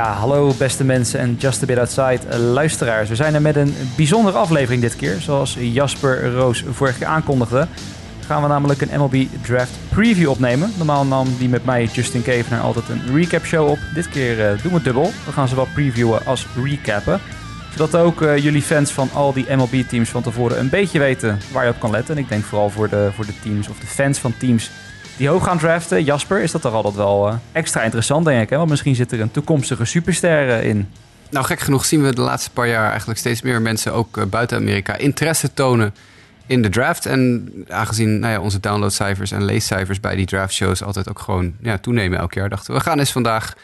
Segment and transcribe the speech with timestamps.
[0.00, 3.08] Ja, hallo beste mensen en Just a Bit Outside eh, luisteraars.
[3.08, 5.20] We zijn er met een bijzondere aflevering dit keer.
[5.20, 7.66] Zoals Jasper Roos vorig keer aankondigde,
[8.26, 10.72] gaan we namelijk een MLB Draft Preview opnemen.
[10.76, 13.78] Normaal nam die met mij Justin Kevenaar altijd een recap show op.
[13.94, 15.12] Dit keer eh, doen we dubbel.
[15.26, 17.20] We gaan zowel previewen als recappen.
[17.70, 21.64] Zodat ook eh, jullie fans van al die MLB-teams van tevoren een beetje weten waar
[21.64, 22.16] je op kan letten.
[22.16, 24.70] En ik denk vooral voor de, voor de teams of de fans van teams
[25.20, 26.04] die hoog gaan draften.
[26.04, 28.50] Jasper, is dat toch altijd wel eh, extra interessant, denk ik.
[28.50, 28.56] Hè?
[28.56, 30.88] Want misschien zit er een toekomstige superster eh, in.
[31.30, 34.24] Nou, gek genoeg zien we de laatste paar jaar eigenlijk steeds meer mensen ook eh,
[34.24, 35.94] buiten Amerika interesse tonen
[36.46, 37.06] in de draft.
[37.06, 41.78] En aangezien nou ja, onze downloadcijfers en leescijfers bij die draftshows altijd ook gewoon ja,
[41.78, 43.54] toenemen elk jaar, dachten we, we gaan eens vandaag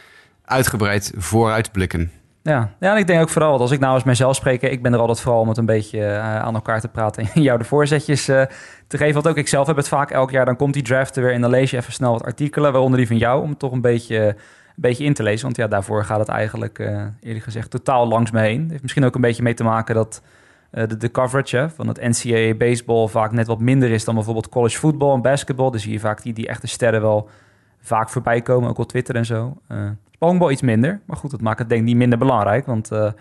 [0.44, 2.10] uitgebreid vooruitblikken.
[2.46, 2.70] Ja.
[2.80, 4.92] ja, en ik denk ook vooral, want als ik nou eens mijzelf spreek, ik ben
[4.92, 7.64] er altijd vooral om het een beetje uh, aan elkaar te praten en jou de
[7.64, 8.42] voorzetjes uh,
[8.86, 9.14] te geven.
[9.14, 11.32] Want ook ik zelf heb het vaak elk jaar, dan komt die draft er weer
[11.32, 13.72] en dan lees je even snel wat artikelen, waaronder die van jou, om het toch
[13.72, 14.34] een beetje, een
[14.74, 15.44] beetje in te lezen.
[15.44, 18.60] Want ja, daarvoor gaat het eigenlijk, uh, eerlijk gezegd, totaal langs me heen.
[18.60, 20.22] Het heeft misschien ook een beetje mee te maken dat
[20.70, 24.78] de, de, coverage van het NCAA baseball vaak net wat minder is dan bijvoorbeeld college
[24.78, 25.70] football en basketball.
[25.70, 27.28] Dus zie je vaak die, die echte sterren wel
[27.80, 29.56] vaak voorbij komen, ook op Twitter en zo.
[30.18, 31.00] Honkbal iets minder.
[31.06, 32.66] Maar goed, dat maakt het denk ik niet minder belangrijk.
[32.66, 33.12] Want uh,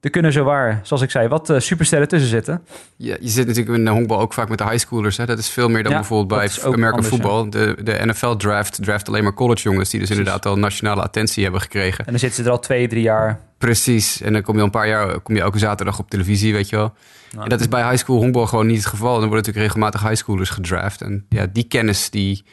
[0.00, 2.62] er kunnen zowaar, zoals ik zei, wat uh, supersterren tussen zitten.
[2.96, 5.16] Ja, je zit natuurlijk in de honkbal ook vaak met de high schoolers.
[5.16, 5.26] Hè?
[5.26, 7.48] Dat is veel meer dan ja, bijvoorbeeld bij American football.
[7.48, 9.90] De, de NFL draft draft alleen maar college jongens...
[9.90, 10.26] die dus Precies.
[10.26, 12.04] inderdaad al nationale attentie hebben gekregen.
[12.04, 13.40] En dan zitten ze er al twee, drie jaar.
[13.58, 14.20] Precies.
[14.20, 16.68] En dan kom je al een paar jaar kom je elke zaterdag op televisie, weet
[16.68, 16.92] je wel.
[17.30, 19.10] Nou, en dat is bij high school honkbal gewoon niet het geval.
[19.10, 21.00] Dan worden natuurlijk regelmatig high schoolers gedraft.
[21.00, 22.44] En ja, die kennis die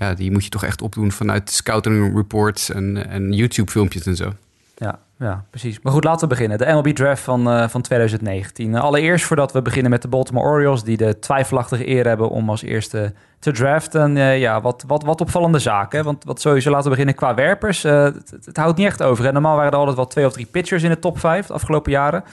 [0.00, 4.16] ja, die moet je toch echt opdoen vanuit scouting reports en, en YouTube filmpjes en
[4.16, 4.32] zo.
[4.76, 5.80] Ja, ja, precies.
[5.80, 6.58] Maar goed, laten we beginnen.
[6.58, 8.74] De MLB Draft van, uh, van 2019.
[8.74, 10.82] Allereerst voordat we beginnen met de Baltimore Orioles...
[10.82, 14.16] die de twijfelachtige eer hebben om als eerste te draften.
[14.16, 16.04] Uh, ja, wat, wat, wat opvallende zaken.
[16.04, 17.82] Want wat sowieso laten we beginnen qua werpers.
[17.82, 19.24] Het, houdt niet echt over.
[19.24, 19.32] Hè?
[19.32, 21.92] Normaal waren er altijd wel twee of drie pitchers in de top 5 de afgelopen
[21.92, 22.24] jaren.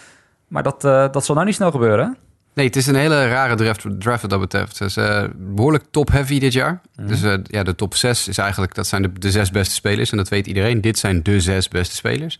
[0.47, 2.17] Maar dat, dat zal nou niet snel gebeuren.
[2.57, 4.79] Nee, het is een hele rare draft, draft wat dat betreft.
[4.79, 6.81] Het is uh, behoorlijk top-heavy dit jaar.
[6.95, 7.07] Mhm.
[7.07, 10.11] Dus uh, ja, de top 6 is eigenlijk, dat zijn de, de zes beste spelers.
[10.11, 10.81] En dat weet iedereen.
[10.81, 12.39] Dit zijn de zes beste spelers.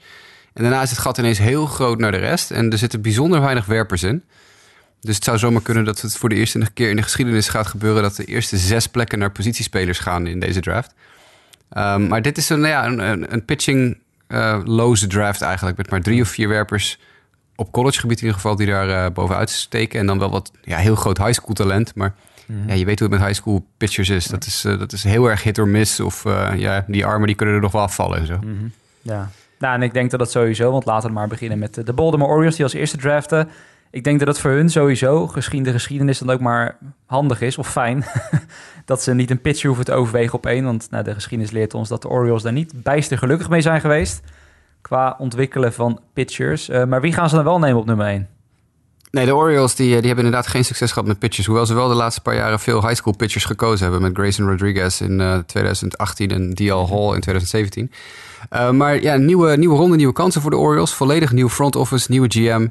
[0.54, 2.52] En daarna is het gat ineens heel groot naar de rest.
[2.52, 4.24] En er zitten bijzonder weinig werpers in.
[5.02, 7.68] Dus het zou zomaar kunnen dat het voor de eerste keer in de geschiedenis gaat
[7.68, 8.02] gebeuren...
[8.02, 10.94] dat de eerste zes plekken naar positiespelers gaan in deze draft.
[11.78, 15.78] Um, maar dit is een, ja, een, een pitching-loze uh, draft eigenlijk...
[15.78, 17.00] met maar drie of vier werpers
[17.58, 20.00] op collegegebied in ieder geval die daar uh, bovenuit steken.
[20.00, 21.96] En dan wel wat ja, heel groot high school talent.
[21.96, 22.68] Maar mm.
[22.68, 24.26] ja, je weet hoe het met high school pitchers is.
[24.26, 26.00] Dat is, uh, dat is heel erg hit or miss.
[26.00, 28.38] Of uh, ja, die armen die kunnen er nog wel afvallen en zo.
[28.42, 28.72] Mm -hmm.
[29.02, 29.30] Ja.
[29.60, 32.32] Nou, en ik denk dat dat sowieso, want laten we maar beginnen met de Baltimore
[32.32, 33.50] Orioles die als eerste draften.
[33.90, 37.58] Ik denk dat het voor hun sowieso, gezien de geschiedenis, dan ook maar handig is
[37.58, 38.06] of fijn.
[38.86, 40.64] dat ze niet een pitcher hoeven te overwegen op één.
[40.64, 43.82] Want nou, de geschiedenis leert ons dat de Orioles daar niet bijster gelukkig mee zijn
[43.82, 44.22] geweest
[44.82, 46.70] qua ontwikkelen van pitchers.
[46.70, 48.28] Uh, maar wie gaan ze dan wel nemen op nummer 1?
[49.12, 51.46] Nee, de Orioles die, die hebben inderdaad geen succes gehad met pitchers.
[51.46, 54.02] Hoewel ze wel de laatste paar jaren veel high school pitchers gekozen hebben.
[54.02, 56.88] Met Grayson Rodriguez in uh, 2018 en D.L.
[56.88, 57.92] Hall in 2017.
[58.54, 60.94] Uh, maar ja, nieuwe, nieuwe ronde, nieuwe kansen voor de Orioles.
[60.94, 62.68] Volledig nieuw front office, nieuwe GM.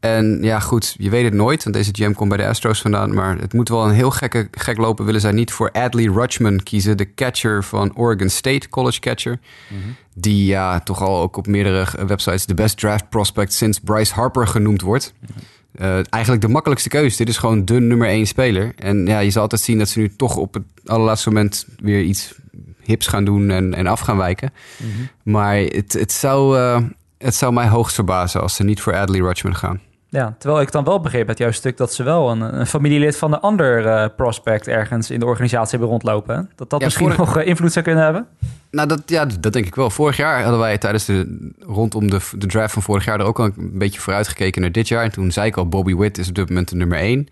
[0.00, 3.14] En ja, goed, je weet het nooit, want deze GM komt bij de Astros vandaan.
[3.14, 5.04] Maar het moet wel een heel gekke, gek lopen.
[5.04, 9.38] Willen zij niet voor Adley Rutschman kiezen, de catcher van Oregon State, college catcher.
[9.68, 9.96] Mm -hmm.
[10.14, 14.46] Die ja, toch al ook op meerdere websites de best draft prospect sinds Bryce Harper
[14.46, 15.12] genoemd wordt.
[15.18, 15.86] Mm -hmm.
[15.86, 17.16] uh, eigenlijk de makkelijkste keuze.
[17.16, 18.72] Dit is gewoon de nummer één speler.
[18.76, 22.02] En ja, je zal altijd zien dat ze nu toch op het allerlaatste moment weer
[22.02, 22.34] iets
[22.82, 24.52] hips gaan doen en, en af gaan wijken.
[24.76, 25.08] Mm -hmm.
[25.32, 26.80] Maar het, het, zou, uh,
[27.18, 29.80] het zou mij hoogst verbazen als ze niet voor Adley Rutschman gaan.
[30.10, 33.16] Ja, terwijl ik dan wel begreep uit jouw stuk dat ze wel een, een familielid
[33.16, 36.50] van de ander uh, prospect ergens in de organisatie hebben rondlopen.
[36.56, 37.34] Dat dat ja, misschien vorig...
[37.34, 38.26] nog uh, invloed zou kunnen hebben?
[38.70, 39.90] Nou, dat, ja, dat denk ik wel.
[39.90, 43.38] Vorig jaar hadden wij tijdens de rondom de, de draft van vorig jaar er ook
[43.38, 45.04] al een beetje vooruit gekeken naar dit jaar.
[45.04, 47.28] En toen zei ik al, Bobby Witt is op dit moment de nummer één.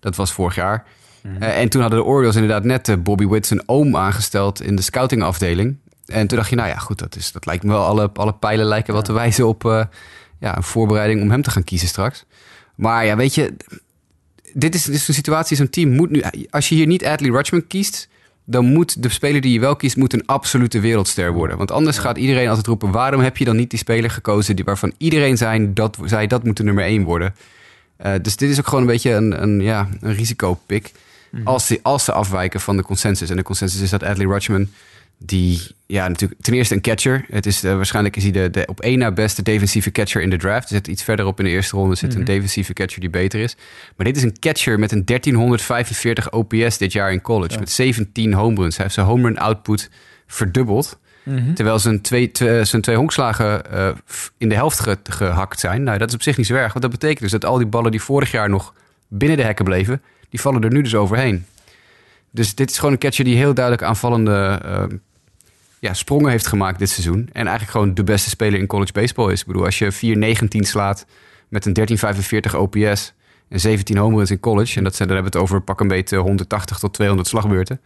[0.00, 0.84] Dat was vorig jaar.
[1.22, 1.42] Mm -hmm.
[1.42, 4.82] uh, en toen hadden de Orioles inderdaad net Bobby Witt zijn oom aangesteld in de
[4.82, 5.76] scoutingafdeling.
[6.06, 8.34] En toen dacht je, nou ja, goed, dat, is, dat lijkt me wel, alle, alle
[8.34, 9.88] pijlen lijken wel te wijzen op
[10.42, 12.24] ja, een voorbereiding om hem te gaan kiezen straks.
[12.74, 13.54] Maar ja, weet je,
[14.52, 16.22] dit is, dit is een situatie, zo'n team moet nu...
[16.50, 18.08] Als je hier niet Adley Rutschman kiest,
[18.44, 19.96] dan moet de speler die je wel kiest...
[19.96, 21.56] moet een absolute wereldster worden.
[21.56, 22.90] Want anders gaat iedereen altijd roepen...
[22.90, 24.56] waarom heb je dan niet die speler gekozen...
[24.56, 27.34] Die, waarvan iedereen zei dat, zei, dat moet de nummer één worden.
[28.06, 30.92] Uh, dus dit is ook gewoon een beetje een, een, ja, een risicopik...
[30.92, 31.46] Mm -hmm.
[31.46, 33.30] als, die, als ze afwijken van de consensus.
[33.30, 34.68] En de consensus is dat Adley Rutschman
[35.24, 37.24] die, ja, natuurlijk ten eerste een catcher.
[37.30, 40.30] Het is, uh, waarschijnlijk is hij de, de op één na beste defensieve catcher in
[40.30, 40.68] de draft.
[40.68, 42.20] Er zit iets verderop in de eerste ronde zit mm -hmm.
[42.20, 43.56] een defensieve catcher die beter is.
[43.96, 47.52] Maar dit is een catcher met een 1345 OPS dit jaar in college.
[47.52, 47.58] Ja.
[47.58, 48.76] Met 17 home runs.
[48.76, 49.90] Hij heeft zijn home run output
[50.26, 50.98] verdubbeld.
[51.22, 51.54] Mhm.
[51.54, 53.88] Terwijl zijn twee, twee, zijn twee honkslagen uh,
[54.38, 55.82] in de helft gehakt zijn.
[55.82, 56.72] Nou, dat is op zich niet zo erg.
[56.72, 58.74] Want dat betekent dus dat al die ballen die vorig jaar nog
[59.08, 60.02] binnen de hekken bleven...
[60.28, 61.46] die vallen er nu dus overheen.
[62.30, 64.82] Dus dit is gewoon een catcher die heel duidelijk aanvallende uh,
[65.82, 67.28] ja, sprongen heeft gemaakt dit seizoen.
[67.32, 69.40] En eigenlijk gewoon de beste speler in college baseball is.
[69.40, 71.06] Ik bedoel, als je 4-19 slaat
[71.48, 73.14] met een 1345 OPS
[73.48, 74.78] en 17 home runs in college...
[74.78, 77.80] en dat zijn, dan hebben we het over pak een beetje 180 tot 200 slagbeurten...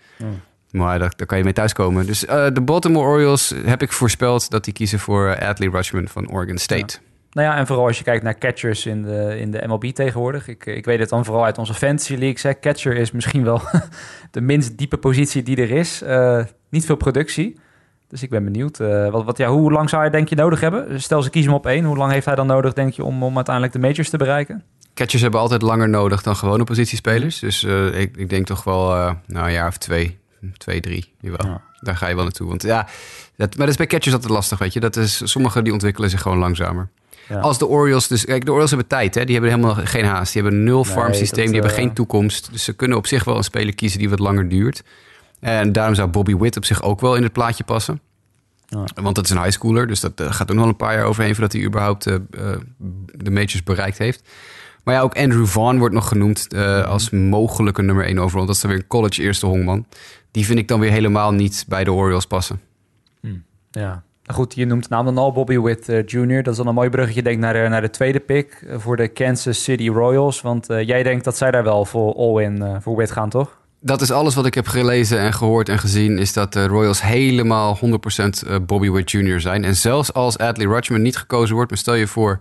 [0.71, 2.07] Maar daar, daar, kan je mee thuiskomen.
[2.07, 6.09] Dus uh, de Baltimore Orioles heb ik voorspeld dat die kiezen voor uh, Adley Rutschman
[6.09, 6.99] van Oregon State.
[7.31, 10.49] Nou ja, en vooral als je kijkt naar catchers in de, in de MLB tegenwoordig.
[10.49, 12.43] Ik, ik weet het dan vooral uit onze fantasy leagues.
[12.43, 12.59] Hè.
[12.59, 13.61] Catcher is misschien wel
[14.31, 16.03] de minst diepe positie die er is.
[16.03, 17.57] Uh, niet veel productie.
[18.09, 18.81] Dus ik ben benieuwd.
[18.81, 21.03] Uh, wat, wat, ja, hoe lang zou hij denk je nodig hebben?
[21.03, 21.85] Stel ze kiezen hem op één.
[21.85, 24.65] Hoe lang heeft hij dan nodig denk je om, om uiteindelijk de majors te bereiken?
[24.95, 27.39] Catchers hebben altijd langer nodig dan gewone positiespelers.
[27.39, 28.89] Dus uh, ik, ik, denk toch wel
[29.27, 30.19] nou, een jaar of twee,
[30.57, 31.13] twee, drie.
[31.21, 31.61] Jawel.
[31.81, 32.49] Daar ga je wel naartoe.
[32.49, 32.87] Want ja,
[33.37, 34.81] dat, maar dat is bij catchers altijd lastig, weet je.
[34.81, 36.89] Dat is, sommigen die ontwikkelen zich gewoon langzamer.
[37.41, 39.25] Als de Orioles, dus kijk, de Orioles hebben tijd, hè?
[39.25, 40.33] die hebben helemaal geen haast.
[40.33, 42.49] Die hebben een nul farm systeem, die hebben geen toekomst.
[42.53, 44.83] Dus ze kunnen op zich wel een speler kiezen die wat langer duurt.
[45.41, 48.01] En daarom zou Bobby Witt op zich ook wel in het plaatje passen.
[48.69, 48.85] Ja.
[49.03, 51.33] Want dat is een high schooler, dus dat gaat ook nog een paar jaar overheen
[51.33, 52.17] voordat hij überhaupt uh,
[53.15, 54.29] de majors bereikt heeft.
[54.85, 58.47] Maar ja, ook Andrew Vaughn wordt nog genoemd uh, als mogelijke nummer 1 overal.
[58.47, 59.87] Dat is dan weer een college eerste hongman.
[60.31, 62.61] Die vind ik dan weer helemaal niet bij de Orioles passen.
[63.21, 63.37] Hm.
[63.71, 66.43] Ja, Goed, je noemt naam dan al Bobby Witt uh, Jr.
[66.43, 69.09] Dat is dan een mooi bruggetje, denk naar de, naar de tweede pick voor de
[69.09, 70.41] Kansas City Royals.
[70.41, 73.59] Want jij denkt dat zij daar wel voor all-in voor Witt gaan, toch?
[73.87, 76.19] Dat is alles wat ik heb gelezen en gehoord en gezien...
[76.19, 79.41] is dat de Royals helemaal 100% Bobby Witt Jr.
[79.41, 79.65] zijn.
[79.65, 81.71] En zelfs als Adley Rutschman niet gekozen wordt...
[81.71, 82.41] maar stel je voor,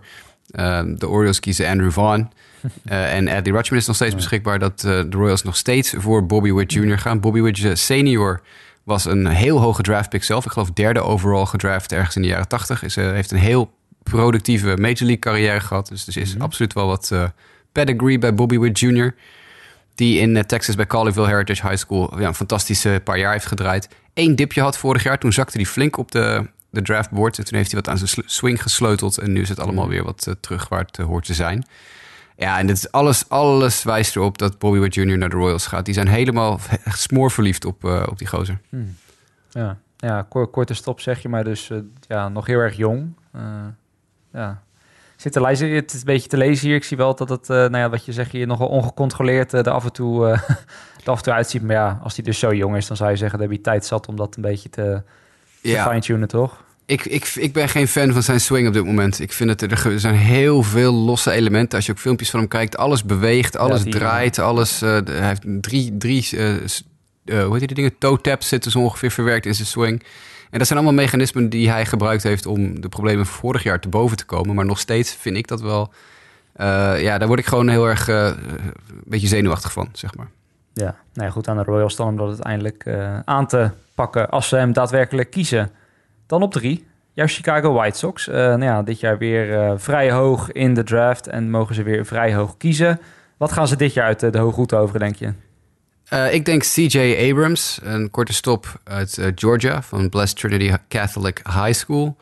[0.84, 2.30] de Orioles kiezen Andrew Vaughn...
[2.84, 4.58] en Adley Rutschman is nog steeds beschikbaar...
[4.58, 6.98] dat de Royals nog steeds voor Bobby Witt Jr.
[6.98, 7.20] gaan.
[7.20, 8.40] Bobby Witt Senior
[8.82, 10.44] was een heel hoge draftpick zelf.
[10.44, 12.82] Ik geloof derde overall gedraft ergens in de jaren 80.
[12.82, 13.72] Is, heeft een heel
[14.02, 15.88] productieve Major League carrière gehad.
[15.88, 16.42] Dus er is mhm.
[16.42, 17.12] absoluut wel wat
[17.72, 19.14] pedigree bij Bobby Witt Jr.
[19.96, 23.46] Die in uh, Texas bij Colleyville Heritage High School ja, een fantastische paar jaar heeft
[23.46, 23.88] gedraaid.
[24.14, 25.18] Eén dipje had vorig jaar.
[25.18, 27.38] Toen zakte hij flink op de, de draftboard.
[27.38, 29.18] En toen heeft hij wat aan zijn swing gesleuteld.
[29.18, 31.66] En nu is het allemaal weer wat terug waar het hoort te zijn.
[32.36, 35.18] Ja, en dit is alles, alles wijst erop dat Bobby Witt Jr.
[35.18, 35.84] naar de Royals gaat.
[35.84, 38.60] Die zijn helemaal echt smoorverliefd op, op die gozer.
[38.68, 38.96] Hmm.
[39.50, 41.70] Ja, ja korte stop zeg je, maar dus
[42.08, 43.14] ja, nog heel erg jong.
[44.32, 44.62] Ja.
[45.26, 46.76] Zit te lezen, het is een beetje te lezen hier.
[46.76, 49.84] Ik zie wel dat het, nou ja, wat je zegt, hier nogal ongecontroleerd er af
[49.84, 50.26] en toe,
[51.04, 51.62] er af en toe uitziet.
[51.62, 53.62] Maar ja, als hij dus zo jong is, dan zou je zeggen, dat heb je
[53.62, 55.02] tijd zat om dat een beetje te,
[55.62, 55.88] te ja.
[55.88, 56.64] fine-tunen, toch?
[56.86, 59.20] ik, ik, ik ben geen fan van zijn swing op dit moment.
[59.20, 61.76] Ik vind het er, zijn heel veel losse elementen.
[61.76, 64.82] Als je ook filmpjes van hem kijkt, alles beweegt, alles draait, alles.
[64.82, 66.54] Uh, hij heeft drie, drie uh,
[67.24, 67.98] uh, hoe heet die dingen?
[67.98, 70.02] Toe taps zitten zo ongeveer verwerkt in zijn swing.
[70.50, 73.80] En dat zijn allemaal mechanismen die hij gebruikt heeft om de problemen van vorig jaar
[73.80, 74.54] te boven te komen.
[74.54, 75.92] Maar nog steeds vind ik dat wel.
[76.98, 78.36] ja, daar word ik gewoon heel erg een
[79.04, 80.28] beetje zenuwachtig van, zeg maar.
[80.72, 82.86] Ja, nou goed aan de Royals dan om dat uiteindelijk
[83.24, 85.70] aan te pakken als ze hem daadwerkelijk kiezen.
[86.26, 88.26] Dan op drie, jouw Chicago White Sox.
[88.26, 92.34] Nou ja, dit jaar weer vrij hoog in de draft en mogen ze weer vrij
[92.34, 93.00] hoog kiezen.
[93.36, 95.32] Wat gaan ze dit jaar uit de hoge over, denk je?
[96.12, 101.72] Uh, ik denk CJ Abrams, een korte stop uit Georgia van Blessed Trinity Catholic High
[101.72, 102.16] School.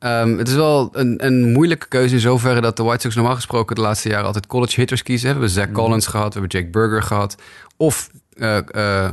[0.00, 3.34] Um, het is wel een, een, moeilijke keuze in zoverre dat de White Sox normaal
[3.34, 5.26] gesproken de laatste jaren altijd college hitters kiezen.
[5.26, 5.72] We hebben Zach mm.
[5.72, 7.36] Collins gehad, we hebben Jake Burger gehad.
[7.76, 9.10] Of uh, uh,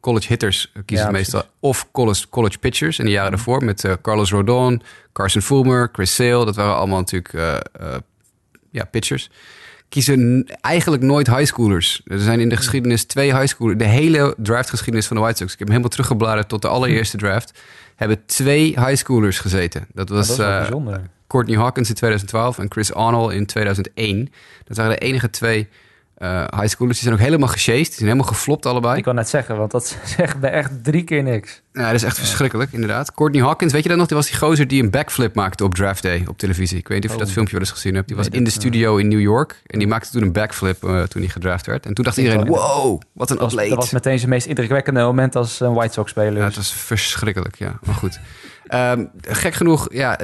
[0.00, 1.42] college hitters kiezen meestal.
[1.60, 3.64] Of college, college pitchers in de jaren daarvoor.
[3.64, 4.82] Met uh, Carlos Rodon,
[5.12, 6.44] Carson Fulmer, Chris Sale.
[6.44, 7.32] Dat waren allemaal natuurlijk
[8.70, 9.30] ja, pitchers.
[9.88, 12.00] Kiezen eigenlijk nooit highschoolers.
[12.04, 13.78] Er zijn in de geschiedenis twee highschoolers.
[13.78, 15.52] De hele draftgeschiedenis van de White Sox.
[15.52, 17.58] Ik heb hem helemaal teruggebladerd tot de allereerste draft.
[17.96, 19.86] Hebben twee highschoolers gezeten.
[19.94, 20.70] Dat was, dat
[21.26, 24.32] Courtney Hawkins in 2012 en Chris Arnold in 2001.
[24.64, 25.68] Dat waren de enige twee
[26.18, 26.98] uh, high schoolers.
[26.98, 27.86] Die zijn ook helemaal gesjeest.
[27.86, 28.96] Die zijn helemaal geflopt allebei.
[28.96, 31.62] Ik kan net zeggen, want dat zegt bij echt drie keer niks.
[31.72, 33.14] Ja, dat is echt verschrikkelijk, inderdaad.
[33.14, 34.06] Courtney Hawkins, weet je dat nog?
[34.06, 36.78] Die was die gozer die een backflip maakte op draft day op televisie.
[36.78, 37.34] Ik weet niet of je dat oh.
[37.34, 38.08] filmpje wel eens gezien hebt.
[38.08, 39.62] Die was in de studio in New York.
[39.66, 41.86] En die maakte toen een backflip uh, toen hij gedraft werd.
[41.86, 43.68] En toen dacht iedereen, wow, wat een atleet.
[43.68, 46.38] Dat was meteen zijn meest indrukwekkende moment als een White Sox-speler.
[46.38, 47.78] Ja, het was verschrikkelijk, ja.
[47.84, 48.20] Maar goed.
[48.74, 50.18] Um, gek genoeg, ja,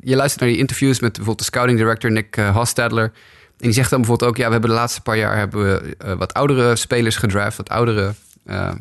[0.00, 3.12] je luistert naar die interviews met bijvoorbeeld de scouting director Nick uh, Hostadler.
[3.58, 4.36] En die zegt dan bijvoorbeeld ook...
[4.36, 7.56] ja, we hebben de laatste paar jaar hebben we, uh, wat oudere spelers gedraft...
[7.56, 8.14] wat oudere
[8.46, 8.72] uh,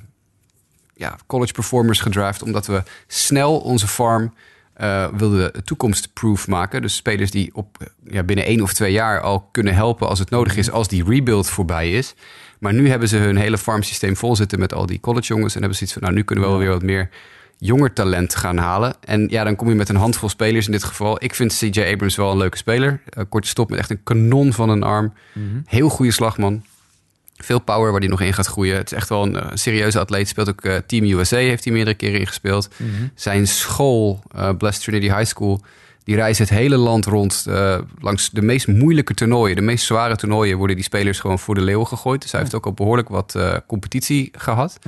[0.94, 2.42] ja, college performers gedraft...
[2.42, 4.34] omdat we snel onze farm
[4.82, 6.82] uh, wilden toekomstproof maken.
[6.82, 10.08] Dus spelers die op, ja, binnen één of twee jaar al kunnen helpen...
[10.08, 12.16] als het nodig is, als die rebuild voorbij is.
[12.60, 14.60] Maar nu hebben ze hun hele farmsysteem vol zitten...
[14.60, 15.54] met al die college jongens...
[15.54, 17.10] en hebben ze iets van, nou, nu kunnen we wel weer wat meer
[17.58, 18.96] jonger talent gaan halen.
[19.00, 21.24] En ja, dan kom je met een handvol spelers in dit geval.
[21.24, 23.02] Ik vind CJ Abrams wel een leuke speler.
[23.18, 25.14] Uh, korte stop met echt een kanon van een arm.
[25.66, 26.64] Heel goede slagman.
[27.38, 28.78] Veel power waar hij nog in gaat groeien.
[28.78, 30.28] Het is echt wel een uh, serieuze atleet.
[30.28, 32.70] Speelt ook uh, Team USA, heeft hij meerdere keren ingespeeld.
[33.16, 34.24] Zijn school,
[34.58, 35.62] Blessed Trinity High School...
[36.04, 37.46] Die reist het hele land rond
[38.00, 39.56] langs de meest moeilijke toernooien.
[39.56, 42.22] De meest zware toernooien worden die spelers gewoon voor de leeuw gegooid.
[42.22, 44.80] Dus hij heeft ook al behoorlijk wat competitie gehad.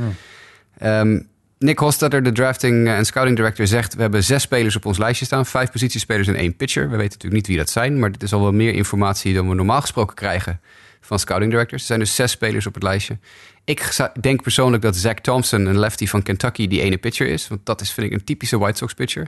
[0.84, 1.28] Um,
[1.60, 3.96] Nick Hofstadter, de drafting en scouting director, zegt...
[3.96, 5.46] we hebben zes spelers op ons lijstje staan.
[5.46, 6.84] Vijf positiespelers en één pitcher.
[6.84, 8.00] We weten natuurlijk niet wie dat zijn...
[8.00, 10.62] maar dit is al wel meer informatie dan we normaal gesproken krijgen...
[11.02, 11.82] van scouting directors.
[11.82, 13.18] Er zijn dus zes spelers op het lijstje.
[13.64, 16.68] Ik denk persoonlijk dat Zach Thompson, een lefty van Kentucky...
[16.68, 17.48] die ene pitcher is.
[17.48, 19.28] Want dat is, vind ik, een typische White Sox pitcher.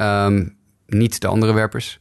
[0.00, 0.56] Um,
[0.86, 1.98] niet de andere werpers.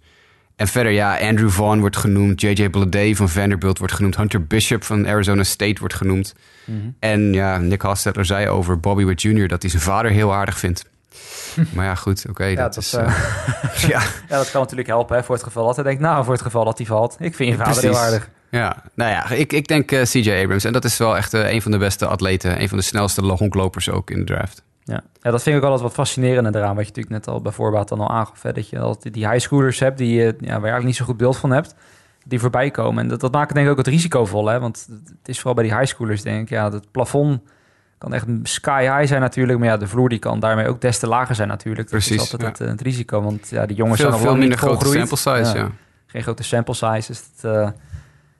[0.59, 2.41] En verder, ja, Andrew Vaughn wordt genoemd.
[2.41, 2.69] J.J.
[2.69, 4.15] Bleday van Vanderbilt wordt genoemd.
[4.15, 6.33] Hunter Bishop van Arizona State wordt genoemd.
[6.65, 6.95] Mm -hmm.
[6.99, 9.47] En ja, Nick Hofstadter zei over Bobby Witt Jr.
[9.47, 10.85] dat hij zijn vader heel aardig vindt.
[11.75, 12.29] maar ja, goed, oké.
[12.29, 12.99] Okay, ja, dat, dat, is, uh,
[13.91, 14.01] ja.
[14.29, 16.01] ja, dat kan natuurlijk helpen hè, voor het geval dat hij denkt...
[16.01, 17.15] nou, voor het geval dat hij valt.
[17.19, 17.89] Ik vind je vader Precies.
[17.89, 18.29] heel aardig.
[18.49, 20.63] Ja, nou ja, ik, ik denk uh, CJ Abrams.
[20.63, 22.61] En dat is wel echt uh, een van de beste atleten.
[22.61, 24.63] Een van de snelste honklopers ook in de draft.
[24.83, 25.03] Ja.
[25.21, 26.75] ja, dat vind ik ook altijd wat fascinerend eraan.
[26.75, 28.41] Wat je natuurlijk net al bij voorbaat dan al aangaf.
[28.41, 31.17] Hè, dat je altijd die highschoolers hebt die, ja, waar je eigenlijk niet zo goed
[31.17, 31.75] beeld van hebt.
[32.25, 33.03] Die voorbij komen.
[33.03, 34.47] En dat, dat maakt het denk ik ook het risicovol.
[34.47, 34.59] Hè?
[34.59, 36.49] Want het is vooral bij die highschoolers denk ik.
[36.49, 37.41] Ja, het plafond
[37.99, 39.59] kan echt sky high zijn natuurlijk.
[39.59, 41.89] Maar ja, de vloer die kan daarmee ook des te lager zijn natuurlijk.
[41.89, 42.63] Precies, dat is altijd ja.
[42.63, 43.21] het, het, risico.
[43.21, 45.63] Want ja, die jongens veel, zijn nog veel minder grote sample size, ja.
[45.63, 45.69] ja.
[46.05, 47.07] Geen grote sample size.
[47.07, 47.69] Dus het uh,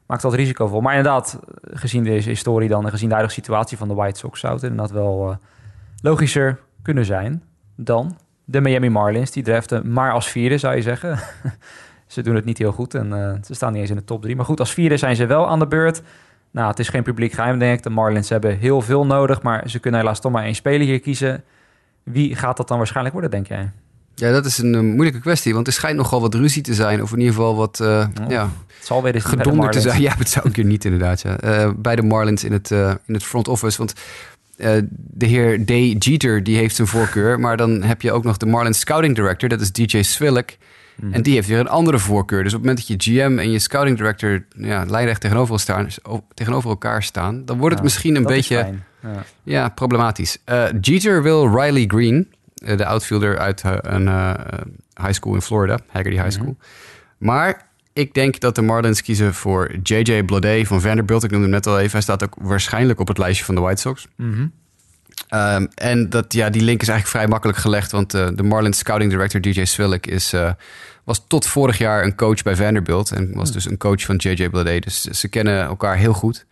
[0.06, 0.82] maakt dat risicovol.
[0.82, 2.86] Maar inderdaad, gezien deze historie dan...
[2.86, 4.40] en gezien de huidige situatie van de White Sox...
[4.40, 5.36] zou het inderdaad wel uh,
[6.02, 7.44] logischer kunnen zijn
[7.76, 9.32] dan de Miami Marlins.
[9.32, 11.20] Die draften maar als vierde, zou je zeggen.
[12.08, 14.22] ze doen het niet heel goed en uh, ze staan niet eens in de top
[14.22, 14.36] drie.
[14.36, 16.02] Maar goed, als vierde zijn ze wel aan de beurt.
[16.52, 17.84] Nou, het is geen publiek geheim, denk ik.
[17.84, 21.00] De Marlins hebben heel veel nodig, maar ze kunnen helaas toch maar één speler hier
[21.00, 21.44] kiezen.
[22.04, 23.72] Wie gaat dat dan waarschijnlijk worden, denk jij?
[24.16, 27.02] Ja, dat is een uh, moeilijke kwestie, want er schijnt nogal wat ruzie te zijn.
[27.02, 27.88] Of in ieder geval wat uh,
[28.22, 30.02] oh, ja, het zal weer eens gedonder te zijn.
[30.02, 31.22] Ja, het zou een keer niet inderdaad.
[31.22, 31.44] Ja.
[31.44, 32.72] Uh, bij de Marlins in het,
[33.06, 33.78] in het front office.
[33.78, 33.94] Want
[34.60, 35.70] uh, de heer D.
[36.04, 37.40] Jeter die heeft zijn voorkeur.
[37.40, 39.50] Maar dan heb je ook nog de Marlins scouting director.
[39.50, 40.58] Dat is DJ Swillick.
[40.96, 41.14] Mm.
[41.14, 42.44] En die heeft weer een andere voorkeur.
[42.44, 45.88] Dus op het moment dat je GM en je scouting director ja, lijnrecht tegenover, staan,
[46.34, 47.46] tegenover elkaar staan...
[47.46, 48.56] dan wordt het ja, misschien een beetje
[49.02, 49.24] ja.
[49.44, 49.70] ja.
[49.70, 50.38] problematisch.
[50.46, 54.08] Uh, Jeter wil Riley Green, uh, de outfielder uit uh, een
[55.02, 55.80] high school in Florida.
[55.88, 56.48] Haggerty High School.
[56.48, 57.28] Mm -hmm.
[57.28, 57.69] Maar
[58.00, 60.24] ik denk dat de Marlins kiezen voor J.J.
[60.24, 61.24] Bleday van Vanderbilt.
[61.24, 61.92] Ik noemde hem net al even.
[61.92, 64.08] Hij staat ook waarschijnlijk op het lijstje van de White Sox.
[64.16, 64.52] Mm -hmm.
[65.40, 67.92] um, en dat, ja, die link is eigenlijk vrij makkelijk gelegd.
[67.92, 70.52] Want uh, de Marlins scouting director DJ Swillick is, uh,
[71.04, 73.12] was tot vorig jaar een coach bij Vanderbilt.
[73.12, 73.54] En was mm.
[73.54, 74.50] dus een coach van J.J.
[74.50, 74.80] Bleday.
[74.80, 76.46] Dus ze kennen elkaar heel goed.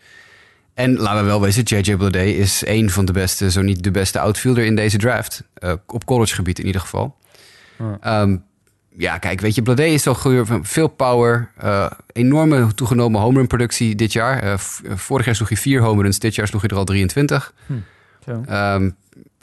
[0.74, 1.96] En laten we wel wezen, J.J.
[1.96, 5.44] Bleday is een van de beste, zo niet de beste outfielder in deze draft.
[5.60, 7.16] Uh, op collegegebied in ieder geval.
[8.06, 8.44] Um,
[8.98, 13.48] ja, kijk, weet je, Blade is zo goed, veel power, uh, enorme toegenomen home run
[13.48, 14.44] productie dit jaar.
[14.44, 14.54] Uh,
[14.96, 17.54] vorig jaar sloeg hij vier home runs, dit jaar sloeg hij er al 23.
[17.66, 17.74] Hm.
[18.50, 18.96] Um,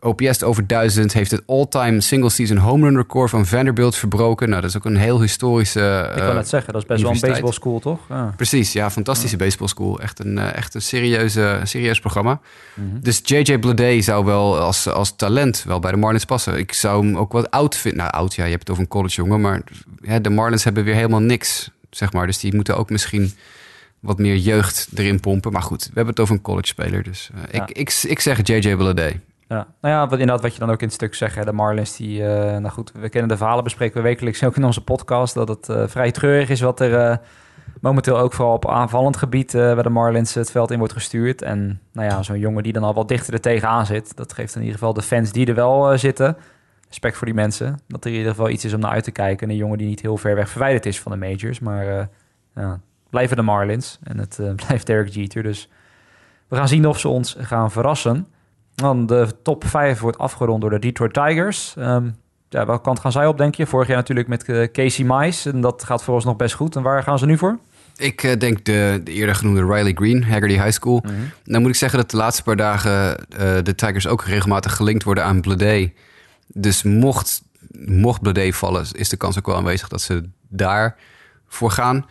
[0.04, 4.49] OPS over 1000 heeft het all-time single-season home run record van Vanderbilt verbroken.
[4.49, 5.80] Nou, dat is ook een heel historische.
[5.80, 8.00] Uh, Ik kan het zeggen, dat is best wel een baseball school, toch?
[8.08, 8.34] Ja.
[8.37, 9.44] Precies, ja, fantastische ja.
[9.44, 10.00] baseball school.
[10.00, 12.40] Echt een, uh, echt een serieuze, serieus programma.
[12.75, 13.00] Mm -hmm.
[13.00, 16.58] Dus JJ Bleday zou wel als, als talent wel bij de Marlins passen.
[16.58, 18.00] Ik zou hem ook wat oud vinden.
[18.00, 19.62] Nou, oud, ja, je hebt het over een college jongen, maar
[20.00, 22.26] ja, de Marlins hebben weer helemaal niks, zeg maar.
[22.26, 23.32] Dus die moeten ook misschien
[24.00, 25.52] wat meer jeugd erin pompen.
[25.52, 27.02] Maar goed, we hebben het over een college speler.
[27.02, 27.66] Dus uh, ja.
[27.66, 29.20] ik, ik, ik zeg JJ Bleday.
[29.49, 31.35] Ja, nou ja, wat, inderdaad wat je dan ook in het stuk zegt.
[31.35, 34.57] Hè, de Marlins, die, uh, nou goed, we kennen de verhalen, bespreken we wekelijks ook
[34.57, 35.35] in onze podcast.
[35.35, 37.17] Dat het uh, vrij treurig is wat er uh,
[37.81, 41.43] momenteel ook vooral op aanvallend gebied bij de Marlins het veld in wordt gestuurd.
[41.43, 44.55] En nou ja, zo'n jongen die dan al wat dichter er tegenaan zit, dat geeft
[44.55, 46.37] in ieder geval de fans die er wel zitten.
[46.89, 47.79] Respect voor die mensen.
[47.89, 49.47] Dat er in ieder geval iets is om naar uit te kijken.
[49.47, 51.61] En een jongen die niet heel ver weg verwijderd is van de majors.
[51.61, 52.09] Maar
[52.55, 53.99] ja, blijven de Marlins.
[54.03, 55.43] En het blijft Derek Jeter.
[55.43, 55.69] Dus
[56.49, 58.27] we gaan zien of ze ons gaan verrassen.
[58.75, 61.75] Dan de top 5 wordt afgerond door de Detroit Tigers.
[61.78, 62.16] Um,
[62.49, 63.66] ja, welke kant gaan zij op, denk je?
[63.66, 65.50] Vorig jaar natuurlijk met uh, Casey Mize.
[65.50, 66.76] En dat gaat voor ons nog best goed.
[66.76, 67.59] En waar gaan ze nu voor?
[67.97, 71.02] Ik uh, denk de, de, eerder genoemde Riley Green, Haggerty High School.
[71.04, 71.31] Mm -hmm.
[71.45, 75.04] Dan moet ik zeggen dat de laatste paar dagen uh, de Tigers ook regelmatig gelinkt
[75.04, 75.93] worden aan Blade.
[76.47, 77.43] Dus mocht,
[77.87, 80.97] mocht Blade vallen, is de kans ook wel aanwezig dat ze daar
[81.49, 82.07] voor gaan.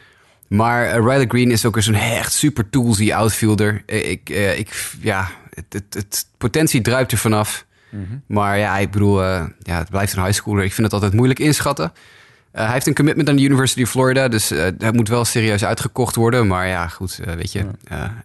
[0.47, 3.83] Maar Riley Green is ook zo'n echt super toolsy outfielder.
[3.85, 7.65] Ik, ik, ja, het, het, het, potentie druipt er vanaf.
[7.89, 8.01] Mhm.
[8.01, 8.21] Mm -hmm.
[8.27, 10.63] Maar ja, ik bedoel, uh, ja, het blijft een high schooler.
[10.63, 11.91] Ik vind het altijd moeilijk inschatten.
[11.93, 15.25] Uh, hij heeft een commitment aan de University of Florida, dus uh, hij moet wel
[15.25, 16.47] serieus uitgekocht worden.
[16.47, 17.65] Maar ja, goed, weet je,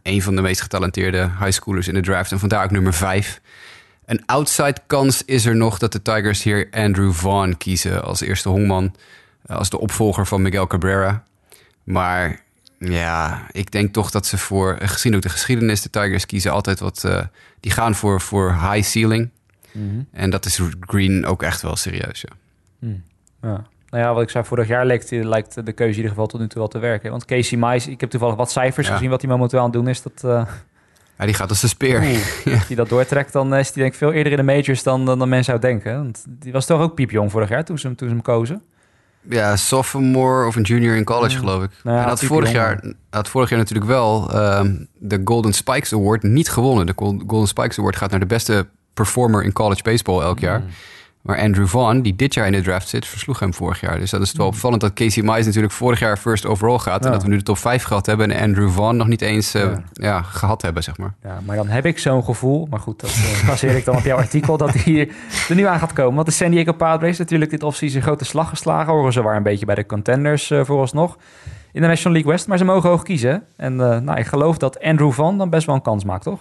[0.03, 3.41] een van de meest getalenteerde high schoolers in de draft en vandaar ook nummer vijf.
[4.09, 8.49] Een outside kans is er nog dat de Tigers hier Andrew Vaughn kiezen als eerste
[8.49, 8.95] hongman.
[9.47, 11.25] eh, Als de opvolger van Miguel Cabrera.
[11.85, 12.41] Maar
[12.79, 16.53] ja, ik denk toch dat ze voor, eh, gezien ook de geschiedenis, de Tigers kiezen
[16.53, 17.05] altijd wat.
[17.05, 17.25] eh,
[17.61, 19.31] die gaan voor, voor high ceiling.
[20.13, 22.21] En dat is Green ook echt wel serieus.
[22.21, 22.89] Ja.
[23.43, 23.65] Ja.
[23.91, 26.41] Nou ja, wat ik zei, vorig jaar lijkt, lijkt de keuze in ieder geval tot
[26.41, 27.11] nu toe wel te werken.
[27.11, 28.93] Want Casey Mize, ik heb toevallig wat cijfers Ja.
[28.95, 30.03] gezien wat hij momenteel aan het doen is.
[30.03, 30.47] Dat, eh,
[31.19, 32.01] Ja, die gaat als de speer.
[32.01, 34.83] oeh, als hij dat doortrekt, dan is hij denk ik veel eerder in de majors
[34.83, 35.97] dan, dan, dan men zou denken.
[35.97, 38.63] Want die was toch ook piepjong vorig jaar toen ze hem, toen ze hem kozen.
[39.29, 41.71] Ja, sophomore of een junior in college, geloof ik.
[41.83, 45.93] Nou ja, en had vorig, jaar, had vorig jaar natuurlijk wel ehm, de Golden Spikes
[45.93, 46.87] Award niet gewonnen.
[46.87, 50.61] De Gol- Golden Spikes Award gaat naar de beste performer in college baseball elk jaar.
[50.61, 50.67] Mm.
[51.29, 53.99] Maar Andrew Vaughn, die dit jaar in de draft zit, versloeg hem vorig jaar.
[53.99, 57.05] Dus dat is wel opvallend dat Casey Mize natuurlijk vorig jaar first overall gaat.
[57.05, 59.55] En dat we nu de top 5 gehad hebben en Andrew Vaughn nog niet eens
[59.55, 59.83] eh, Ja.
[59.93, 60.23] ja.
[60.23, 61.15] gehad hebben, zeg maar.
[61.23, 62.67] Ja, maar dan heb ik zo'n gevoel.
[62.71, 64.57] Maar goed, dat eh, baseer ik dan op jouw artikel.
[64.57, 65.09] Dat hij hier
[65.49, 66.15] er nu aan gaat komen.
[66.15, 68.93] Want de San Diego Padres natuurlijk dit offseason een grote slag geslagen.
[68.93, 71.17] Horen ze waar een beetje bij de contenders eh, vooralsnog.
[71.73, 72.47] In de National League West.
[72.47, 73.43] Maar ze mogen hoog kiezen.
[73.57, 76.41] En nou, ik geloof dat Andrew Van dan best wel een kans maakt, toch?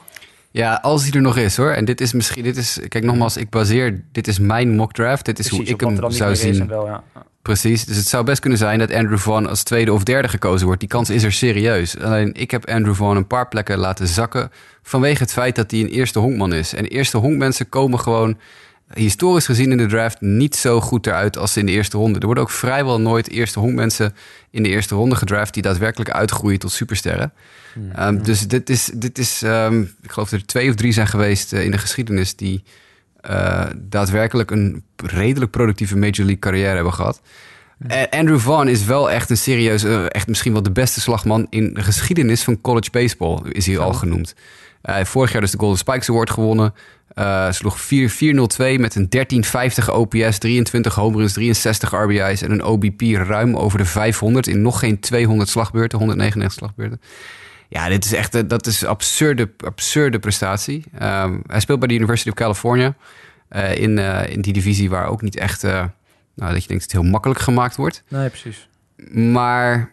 [0.51, 1.72] Ja, als hij er nog is hoor.
[1.72, 5.25] En dit is misschien, dit is, kijk nogmaals, ik baseer, dit is mijn mock draft.
[5.25, 6.68] Dit is hoe ik hem zou zien.
[6.68, 6.86] wel.
[6.86, 7.04] Ja.
[7.42, 10.66] Precies, dus het zou best kunnen zijn dat Andrew Vaughn als tweede of derde gekozen
[10.66, 10.80] wordt.
[10.80, 12.00] Die kans is er serieus.
[12.00, 14.51] Alleen ik heb Andrew Vaughn een paar plekken laten zakken
[14.84, 16.74] vanwege het feit dat hij een eerste honkman is.
[16.74, 18.38] En eerste honkmensen komen gewoon
[18.94, 22.20] historisch gezien in de draft niet zo goed eruit als in de eerste ronde.
[22.20, 24.15] Er worden ook vrijwel nooit eerste honkmensen
[24.51, 27.34] in de eerste ronde gedraft die daadwerkelijk uitgroeien tot supersterren.
[27.94, 31.08] Ehm, dus dit is, dit is ehm, ik geloof dat er twee of drie zijn
[31.08, 32.63] geweest eh, in de geschiedenis die
[33.22, 37.22] eh, daadwerkelijk een redelijk productieve Major League carrière hebben gehad.
[37.88, 41.48] En Andrew Vaughn is wel echt een serieus, eh, echt misschien wel de beste slagman
[41.50, 44.35] in de geschiedenis van college baseball, is hij al genoemd.
[44.88, 46.74] Hij heeft vorig jaar dus de Golden Spikes Award gewonnen.
[47.14, 48.16] Eh sloeg 4 4-0-2
[48.80, 53.86] met een 1350 OPS, 23 home runs, 63 RBI's en een OBP ruim over de
[53.86, 57.02] 500 in nog geen 200 slagbeurten, 199 slagbeurten.
[57.70, 60.84] Ja, dit is echt dat is een absurde, absurde prestatie.
[61.00, 62.96] Ehm, hij speelt bij de University of California
[63.50, 65.92] eh, in, eh, in die divisie waar ook niet echt, nou,
[66.36, 68.04] dat je denkt dat het heel makkelijk gemaakt wordt.
[68.08, 68.68] Nee, precies.
[69.14, 69.92] Maar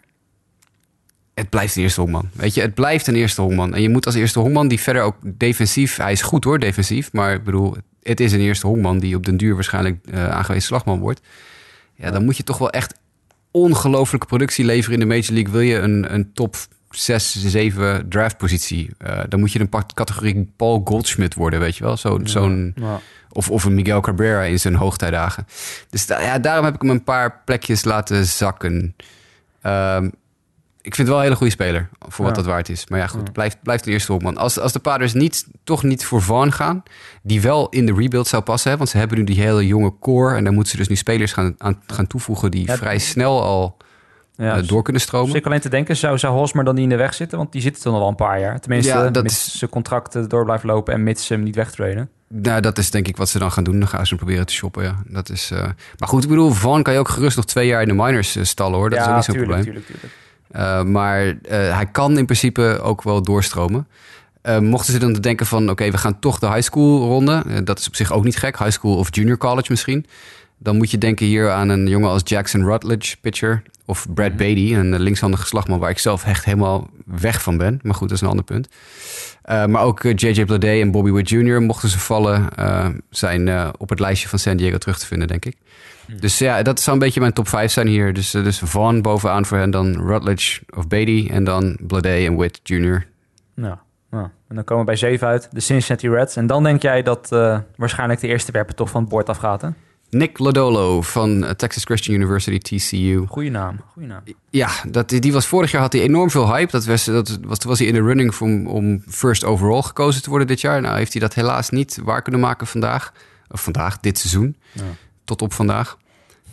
[1.35, 2.29] het blijft een eerste honkman.
[2.33, 3.73] Weet je, het blijft een eerste honkman.
[3.75, 5.97] En je moet als eerste honkman die verder ook defensief...
[5.97, 7.13] Hij is goed hoor, defensief.
[7.13, 8.99] Maar ik bedoel, het is een eerste honkman...
[8.99, 11.21] die op den duur waarschijnlijk eh, aangewezen slagman wordt.
[11.95, 12.93] Ja, dan moet je toch wel echt
[13.51, 15.51] ongelooflijke productie leveren in de Major League.
[15.51, 16.55] Wil je een, een top
[16.89, 18.89] 6, 7 draftpositie...
[18.97, 21.97] eh, dan moet je een pak- categorie Paul Goldschmidt worden, weet je wel.
[21.97, 22.73] Zo, Zo'n...
[22.75, 22.99] Ja.
[23.31, 25.47] Of, of een Miguel Cabrera in zijn hoogtijdagen.
[25.89, 28.95] Dus da- ja, daarom heb ik hem een paar plekjes laten zakken.
[29.61, 30.09] Ehm,
[30.85, 32.41] ik vind het wel een hele goede speler, voor wat Ja.
[32.41, 32.87] dat waard is.
[32.87, 33.31] Maar ja, goed, Ja.
[33.31, 34.37] blijft, blijft een eerste hoekman.
[34.37, 36.83] Als, als de Padres niet, toch niet voor Vaughn gaan...
[37.23, 38.71] die wel in de rebuild zou passen...
[38.71, 40.35] Hè, want ze hebben nu die hele jonge core...
[40.35, 42.51] en daar moeten ze dus nu spelers gaan, aan, gaan toevoegen...
[42.51, 43.77] die Ja, vrij snel al
[44.37, 45.35] Ja, eh, door kunnen stromen.
[45.35, 47.37] ik alleen te denken, zou, zou Hosmer dan niet in de weg zitten?
[47.37, 48.59] Want die zit er dan al wel een paar jaar.
[48.59, 51.55] Tenminste, Ja, dat mits is- zijn contracten door blijft lopen en mits ze hem niet
[51.55, 52.09] wegtrainen.
[52.27, 53.79] Nou, dat is denk ik wat ze dan gaan doen.
[53.79, 54.95] Dan gaan ze hem proberen te shoppen, ja.
[55.07, 55.59] Dat is, eh,
[55.97, 58.35] Maar goed, ik bedoel, Vaughn kan je ook gerust nog twee jaar in de minors
[58.35, 58.89] eh, stallen, hoor.
[58.89, 59.63] Dat is ook niet zo'n probleem.
[59.63, 60.13] tuurlijk, tuurlijk.
[60.55, 63.87] Uh, maar uh, hij kan in principe ook wel doorstromen.
[64.43, 65.69] Uh, mochten ze dan denken van...
[65.69, 67.63] oké, we gaan toch de high school ronde.
[67.63, 68.57] Dat is op zich ook niet gek.
[68.57, 70.05] High school of junior college misschien.
[70.57, 73.63] Dan moet je denken hier aan een jongen als Jackson Rutledge, pitcher.
[73.85, 74.37] Of Brad Mhm.
[74.37, 75.79] Beatty, een linkshandige slagman...
[75.79, 77.79] waar ik zelf echt helemaal weg van ben.
[77.83, 78.67] Maar goed, dat is een ander punt.
[79.45, 80.45] Uh, maar ook J.J.
[80.45, 81.61] Bleday en Bobby Witt Jr.
[81.61, 82.47] mochten ze vallen...
[82.59, 85.55] uh, zijn op het lijstje van San Diego terug te vinden, denk ik.
[86.19, 88.13] Dus ja, dat zou een beetje mijn top 5 zijn hier.
[88.13, 91.27] Dus, dus Vaughn bovenaan voor hen, dan Rutledge of Beatty...
[91.31, 93.07] en dan Bleday en Witt Jr.
[93.55, 93.83] Ja.
[94.47, 96.35] En dan komen we bij 7 uit, de Cincinnati Reds.
[96.35, 99.61] En dan denk jij dat uh, waarschijnlijk de eerste werper toch van het bord afgaat,
[99.61, 99.69] hè?
[100.09, 103.25] Nick Lodolo van Texas Christian University, TCU.
[103.27, 104.21] Goeie naam, goeie naam.
[104.49, 106.71] Ja, dat, die was vorig jaar had hij enorm veel hype.
[106.71, 110.29] Dat was, dat was, was hij in de running om, om first overall gekozen te
[110.29, 110.81] worden dit jaar.
[110.81, 113.13] Nou heeft hij dat helaas niet waar kunnen maken vandaag.
[113.49, 114.55] Of vandaag, dit seizoen.
[114.71, 114.83] Ja.
[115.25, 115.97] Tot op vandaag.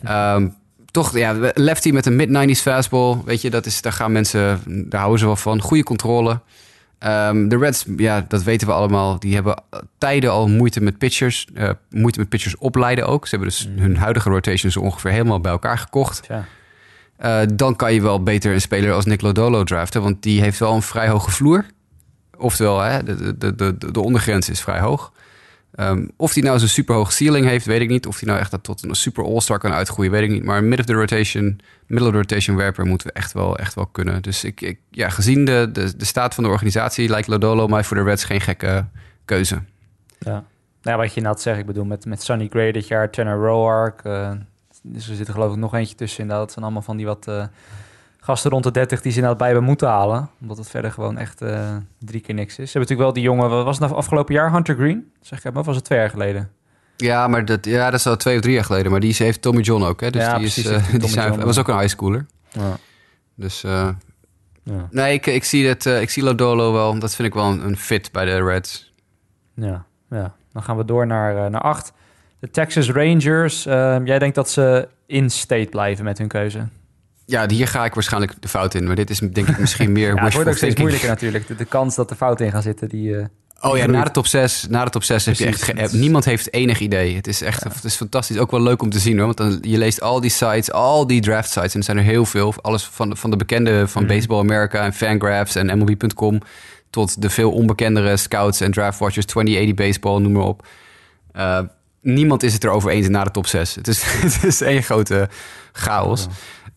[0.09, 0.55] Um,
[0.91, 3.17] toch, ja, lefty met een mid-90s fastball.
[3.25, 5.61] Weet je, dat is, daar gaan mensen, daar houden ze wel van.
[5.61, 6.39] Goede controle.
[6.99, 9.19] Um, de Reds, ja, dat weten we allemaal.
[9.19, 9.63] Die hebben
[9.97, 11.47] tijden al moeite met pitchers.
[11.53, 13.27] Uh, moeite met pitchers opleiden ook.
[13.27, 13.77] Ze hebben dus mm.
[13.77, 16.27] hun huidige rotations ongeveer helemaal bij elkaar gekocht.
[16.27, 16.45] Ja.
[17.23, 20.01] Uh, dan kan je wel beter een speler als Nick Lodolo draften.
[20.01, 21.65] Want die heeft wel een vrij hoge vloer.
[22.37, 25.11] Oftewel, hè, de, de, de, de ondergrens is vrij hoog.
[25.79, 28.07] Um, of hij nou zo'n super hoge ceiling heeft, weet ik niet.
[28.07, 30.43] Of hij nou echt dat tot een super all-star kan uitgroeien, weet ik niet.
[30.43, 33.73] Maar mid of the rotation, middle of the rotation werper moeten we echt wel, echt
[33.73, 34.21] wel kunnen.
[34.21, 37.83] Dus ik, ik ja, gezien de, de, de staat van de organisatie lijkt Lodolo mij
[37.83, 38.85] voor de Reds geen gekke
[39.25, 39.61] keuze.
[40.19, 40.43] Ja.
[40.81, 44.03] Nou, wat je net zegt, ik bedoel, met, met Sonny Gray dit jaar, Tanner Roark.
[44.03, 44.31] Uh,
[44.81, 46.21] dus er zit er geloof ik nog eentje tussen.
[46.21, 47.45] Inderdaad, dat zijn allemaal van die wat uh,
[48.23, 50.29] gasten rond de 30 die ze inderdaad bij hebben moeten halen.
[50.41, 52.71] Omdat het verder gewoon echt uh, drie keer niks is.
[52.71, 54.51] Ze hebben natuurlijk wel die jongen, wat was het nou afgelopen jaar?
[54.51, 55.11] Hunter Green?
[55.21, 56.51] Zeg ik, of was het twee jaar geleden?
[56.97, 58.91] Ja, maar dat, ja, dat is al twee of drie jaar geleden.
[58.91, 60.09] Maar die heeft Tommy John ook, hè?
[60.09, 62.25] Dus ja, die, precies, is, uh, die zijn, was ook een high schooler.
[62.49, 62.77] Ja.
[63.35, 63.89] Dus uh,
[64.63, 64.87] ja.
[64.91, 66.99] nee, ik, ik zie uh, ik zie Lodolo wel.
[66.99, 68.93] Dat vind ik wel een, een, fit bij de Reds.
[69.55, 70.33] Ja, ja.
[70.51, 71.93] Dan gaan we door naar, naar acht.
[72.39, 73.63] De Texas Rangers.
[73.63, 76.67] Jij denkt dat ze in state blijven met hun keuze?
[77.25, 78.87] Ja, hier ga ik waarschijnlijk de fout in.
[78.87, 81.47] Maar dit is denk ik misschien meer ja, Het wordt ook steeds moeilijker natuurlijk.
[81.47, 83.27] De, de, kans dat er fout in gaan zitten, die...
[83.63, 86.25] Oh ja, na de top 6, na de top 6 heb je echt ge- niemand
[86.25, 87.15] heeft enig idee.
[87.15, 87.69] Het is echt, ja.
[87.73, 88.37] het is fantastisch.
[88.37, 89.25] Ook wel leuk om te zien hoor.
[89.25, 91.73] Want dan, je leest al die sites, al die draft sites.
[91.73, 92.53] En er zijn er heel veel.
[92.61, 94.07] Alles van de, van de bekende van mm.
[94.07, 96.41] Baseball America en Fangraphs en MLB.com.
[96.89, 100.67] Tot de veel onbekendere scouts en draft watchers, 2080 Baseball, noem maar op.
[101.35, 101.59] Uh,
[102.01, 103.75] niemand is het erover eens na de top 6.
[103.75, 105.29] Het is, het is één grote
[105.71, 106.27] chaos.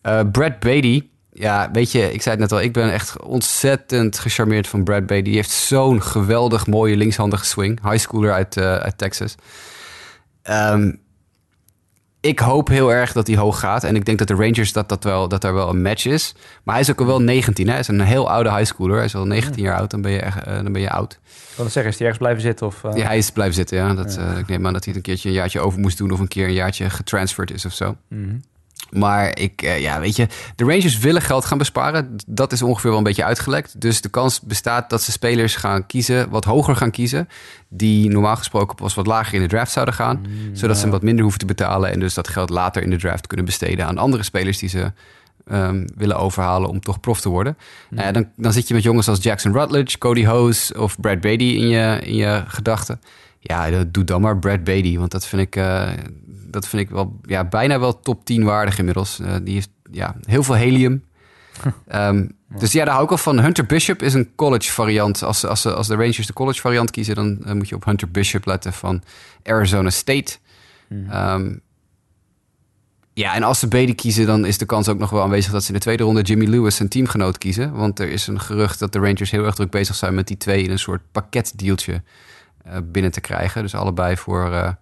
[0.07, 4.19] Uh, Brad Beatty, ja, weet je, ik zei het net al, ik ben echt ontzettend
[4.19, 5.25] gecharmeerd van Brad Beatty.
[5.25, 7.91] Die heeft zo'n geweldig mooie linkshandige swing.
[7.91, 9.35] High schooler uit, uh, uit Texas.
[10.51, 11.05] Um,
[12.21, 13.85] ik hoop heel erg dat hij hoog gaat.
[13.85, 16.35] En ik denk dat de Rangers dat, dat, wel, dat er wel een match is.
[16.63, 17.67] Maar hij is ook al wel 19.
[17.67, 17.71] Hè?
[17.71, 18.97] Hij is een heel oude high schooler.
[18.97, 19.91] Hij is al 19 jaar oud.
[19.91, 21.13] Dan ben je, echt, uh, dan ben je oud.
[21.13, 22.67] Ik wil zeggen, is hij ergens blijven zitten?
[22.67, 22.97] Of, uh...
[22.97, 23.77] Ja, hij is blijven zitten.
[23.77, 23.95] Ja.
[23.95, 24.33] Dat, ja.
[24.33, 26.11] Uh, ik neem aan dat hij het een keertje een jaartje over moest doen.
[26.11, 27.97] Of een keer een jaartje getransferd is of zo.
[28.09, 28.41] Mm -hmm.
[28.91, 32.17] Maar ik, uh, ja, weet je, de Rangers willen geld gaan besparen.
[32.27, 33.81] Dat is ongeveer wel een beetje uitgelekt.
[33.81, 37.29] Dus de kans bestaat dat ze spelers gaan kiezen, wat hoger gaan kiezen.
[37.69, 40.21] Die normaal gesproken pas wat lager in de draft zouden gaan.
[40.21, 40.83] Mm, zodat ja.
[40.83, 41.93] ze wat minder hoeven te betalen.
[41.93, 44.93] En dus dat geld later in de draft kunnen besteden aan andere spelers die ze
[45.53, 47.57] um, willen overhalen om toch prof te worden.
[47.91, 47.99] Mm.
[47.99, 51.45] Ja, dan, dan zit je met jongens als Jackson Rutledge, Cody Hose of Brad Beatty
[51.45, 53.01] in je, in je gedachten.
[53.47, 55.89] Ja, doe dan maar Brad Beatty, want dat vind ik, uh,
[56.27, 59.21] dat vind ik wel ja, bijna wel top 10 waardig inmiddels.
[59.21, 61.05] Uh, die heeft ja, heel veel helium.
[61.95, 63.41] um, dus ja, daar hou ik al van.
[63.41, 65.23] Hunter Bishop is een college variant.
[65.23, 68.11] Als, als, als de Rangers de college variant kiezen, dan uh, moet je op Hunter
[68.11, 69.03] Bishop letten van
[69.43, 70.37] Arizona State.
[70.89, 71.11] Hmm.
[71.11, 71.61] Um,
[73.13, 75.63] ja, en als ze Beatty kiezen, dan is de kans ook nog wel aanwezig dat
[75.63, 77.73] ze in de tweede ronde Jimmy Lewis zijn teamgenoot kiezen.
[77.73, 80.37] Want er is een gerucht dat de Rangers heel erg druk bezig zijn met die
[80.37, 82.03] twee in een soort pakketdealtje
[82.85, 83.63] binnen te krijgen.
[83.63, 84.73] Dus allebei voor uh,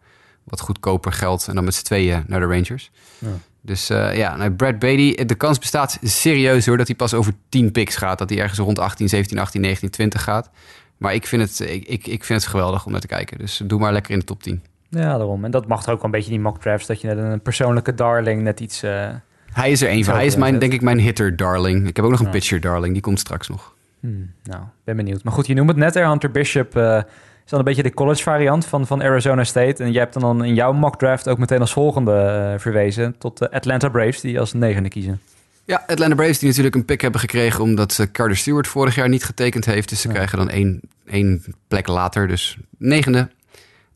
[0.45, 2.91] wat goedkoper geld en dan met z'n tweeën naar de Rangers.
[3.19, 3.29] Ja.
[3.61, 7.33] Dus uh, ja, nou, Brad Beatty, de kans bestaat serieus hoor dat hij pas over
[7.49, 8.19] 10 picks gaat.
[8.19, 10.51] Dat hij ergens rond 18, 17, 18, 19, 20 gaat.
[10.97, 13.39] Maar ik vind het, ik, ik, ik vind het geweldig om naar te kijken.
[13.39, 14.63] Dus doe maar lekker in de top 10.
[14.89, 15.45] Ja, daarom.
[15.45, 16.87] En dat mag ook wel een beetje die mock drafts.
[16.87, 18.85] Dat je net een persoonlijke darling net iets...
[18.85, 19.09] Uh,
[19.53, 20.15] hij is er een van.
[20.15, 21.89] Hij is mijn, denk ik mijn hitter darling.
[21.89, 22.33] Ik heb ook nog een ja.
[22.33, 22.93] pitcher darling.
[22.93, 23.75] Die komt straks nog.
[24.01, 25.25] Hmm, nou, ben benieuwd.
[25.25, 26.09] Maar goed, je noemt het net er.
[26.09, 27.03] Hunter Bishop uh,
[27.45, 29.85] is dan een beetje de college variant van, van Arizona State.
[29.85, 33.15] En jij hebt dan in jouw mock draft ook meteen als volgende uh, verwezen...
[33.19, 35.21] tot de Atlanta Braves, die als negende kiezen.
[35.65, 37.63] Ja, Atlanta Braves die natuurlijk een pick hebben gekregen...
[37.63, 39.89] omdat uh, Carter Stewart vorig jaar niet getekend heeft.
[39.89, 40.15] Dus ze ja.
[40.15, 42.29] krijgen dan één, één plek later.
[42.29, 43.29] Dus negende.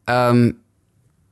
[0.04, 0.58] Um,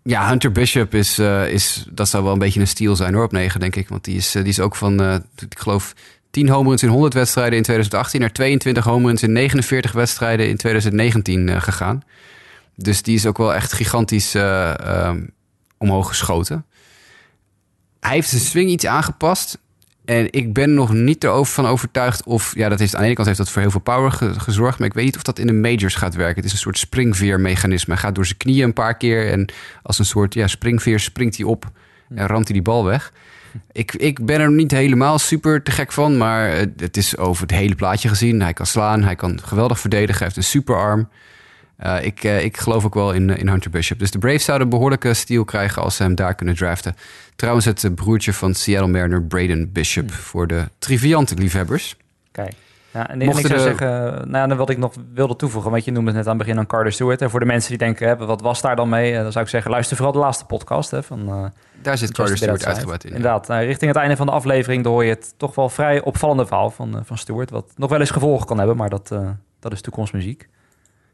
[0.02, 3.24] ja, Hunter Bishop is, uh, is, dat zou wel een beetje een steal zijn hoor,
[3.24, 3.88] op 9 denk ik.
[3.88, 5.94] Want die is, uh, die is ook van, ik geloof,
[6.37, 10.49] 10 home runs in 100 wedstrijden in 2018 naar 22 home runs in 49 wedstrijden
[10.49, 12.03] in 2019 gegaan.
[12.75, 15.31] Dus die is ook wel echt gigantisch um,
[15.79, 16.64] omhoog geschoten.
[18.01, 19.59] Hij heeft zijn swing iets aangepast.
[20.05, 22.55] En ik ben nog niet erover van overtuigd of...
[22.57, 24.79] Ja, dat heeft, aan de ene kant heeft dat voor heel veel power ge gezorgd...
[24.79, 26.37] maar ik weet niet of dat in de majors gaat werken.
[26.37, 27.92] Het is een soort springveermechanisme.
[27.92, 29.31] Hij gaat door zijn knieën een paar keer...
[29.31, 31.70] en als een soort ja, springveer springt hij op
[32.14, 33.12] en ramt hij die bal weg.
[33.73, 36.16] Ik, ik ben er niet helemaal super te gek van...
[36.16, 38.42] maar het is over het hele plaatje gezien.
[38.42, 41.09] Hij kan slaan, hij kan geweldig verdedigen, hij heeft een superarm...
[41.85, 43.99] Uh, ik, uh, ik geloof ook wel in, in Hunter Bishop.
[43.99, 46.97] Dus de Braves zouden een behoorlijke steal krijgen als ze hem daar kunnen draften.
[47.35, 50.19] Trouwens, het broertje van Seattle Mariner, Braden Bishop, hmm.
[50.19, 51.97] voor de triviante liefhebbers.
[52.33, 52.55] Kijk.
[52.90, 53.59] Ja, en ik zou de...
[53.59, 56.59] zeggen, nou, wat ik nog wilde toevoegen, want je noemde het net aan het begin
[56.59, 57.23] aan Carter Stewart.
[57.23, 59.14] En voor de mensen die denken, hè, wat was daar dan mee?
[59.14, 60.90] Dan zou ik zeggen, luister vooral de laatste podcast.
[60.90, 61.53] Hè, van,
[61.87, 63.11] daar zit Carter Stewart uitgebreid in.
[63.11, 66.46] Inderdaad, nou, richting het einde van de aflevering hoor je het toch wel vrij opvallende
[66.46, 67.51] verhaal van, van Stewart.
[67.51, 69.14] Wat nog wel eens gevolgen kan hebben, maar dat,
[69.61, 70.49] dat is toekomstmuziek.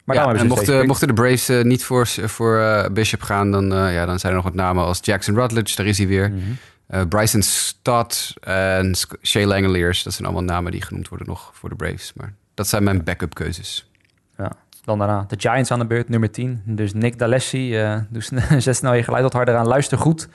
[0.05, 3.73] Maar ja, en mochten, mochten de Braves uh, niet voor, voor uh, Bishop gaan, dan,
[3.73, 6.31] uh, ja, dan zijn er nog wat namen als Jackson Rutledge, daar is hij weer.
[6.31, 7.09] Mm -hmm.
[7.09, 10.03] Bryson Stott en Shea Langeliers.
[10.03, 12.13] Dat zijn allemaal namen die genoemd worden nog voor de Braves.
[12.17, 13.91] Maar dat zijn mijn backup keuzes.
[14.37, 14.53] Ja,
[14.85, 16.63] dan daarna de Giants aan de beurt, nummer 10.
[16.65, 17.71] Dus Nick D'Alessi,
[18.09, 18.23] doe
[18.59, 19.67] zet snel je geluid wat harder aan.
[19.67, 20.29] Luister goed.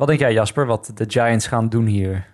[0.00, 2.26] Wat denk jij Jasper, wat de Giants gaan doen hier?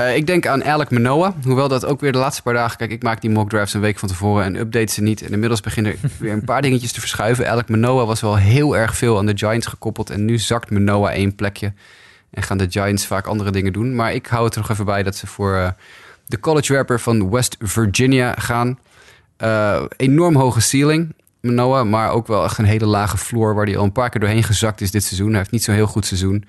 [0.00, 1.34] Uh, ik denk aan Alec Manoa.
[1.44, 2.76] Hoewel dat ook weer de laatste paar dagen...
[2.76, 5.22] Kijk, ik maak die mock drafts een week van tevoren en update ze niet.
[5.22, 7.50] En inmiddels beginnen weer een paar dingetjes te verschuiven.
[7.50, 10.10] Alec Manoa was wel heel erg veel aan de Giants gekoppeld.
[10.10, 11.72] En nu zakt Manoa één plekje.
[12.30, 13.94] En gaan de Giants vaak andere dingen doen.
[13.94, 15.68] Maar ik hou het er nog even bij dat ze voor uh,
[16.26, 18.78] de college rapper van West Virginia gaan.
[19.38, 21.84] Uh, enorm hoge ceiling, Manoa.
[21.84, 24.44] Maar ook wel echt een hele lage floor waar hij al een paar keer doorheen
[24.44, 25.28] gezakt is dit seizoen.
[25.28, 26.44] Hij heeft niet zo'n heel goed seizoen.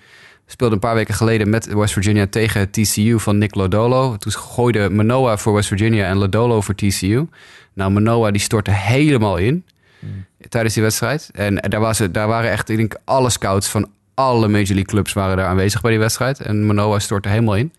[0.51, 4.17] Speelde een paar weken geleden met West Virginia tegen TCU van Nick Lodolo.
[4.17, 7.27] Toen gooide Manoa voor West Virginia en Lodolo voor TCU.
[7.73, 9.65] Nou, Manoa die stortte helemaal in
[9.99, 10.25] hmm.
[10.49, 11.29] tijdens die wedstrijd.
[11.33, 14.85] En daar, was het, daar waren echt, ik denk, alle scouts van alle Major League
[14.85, 16.39] clubs waren daar aanwezig bij die wedstrijd.
[16.39, 17.73] En Manoa stortte helemaal in.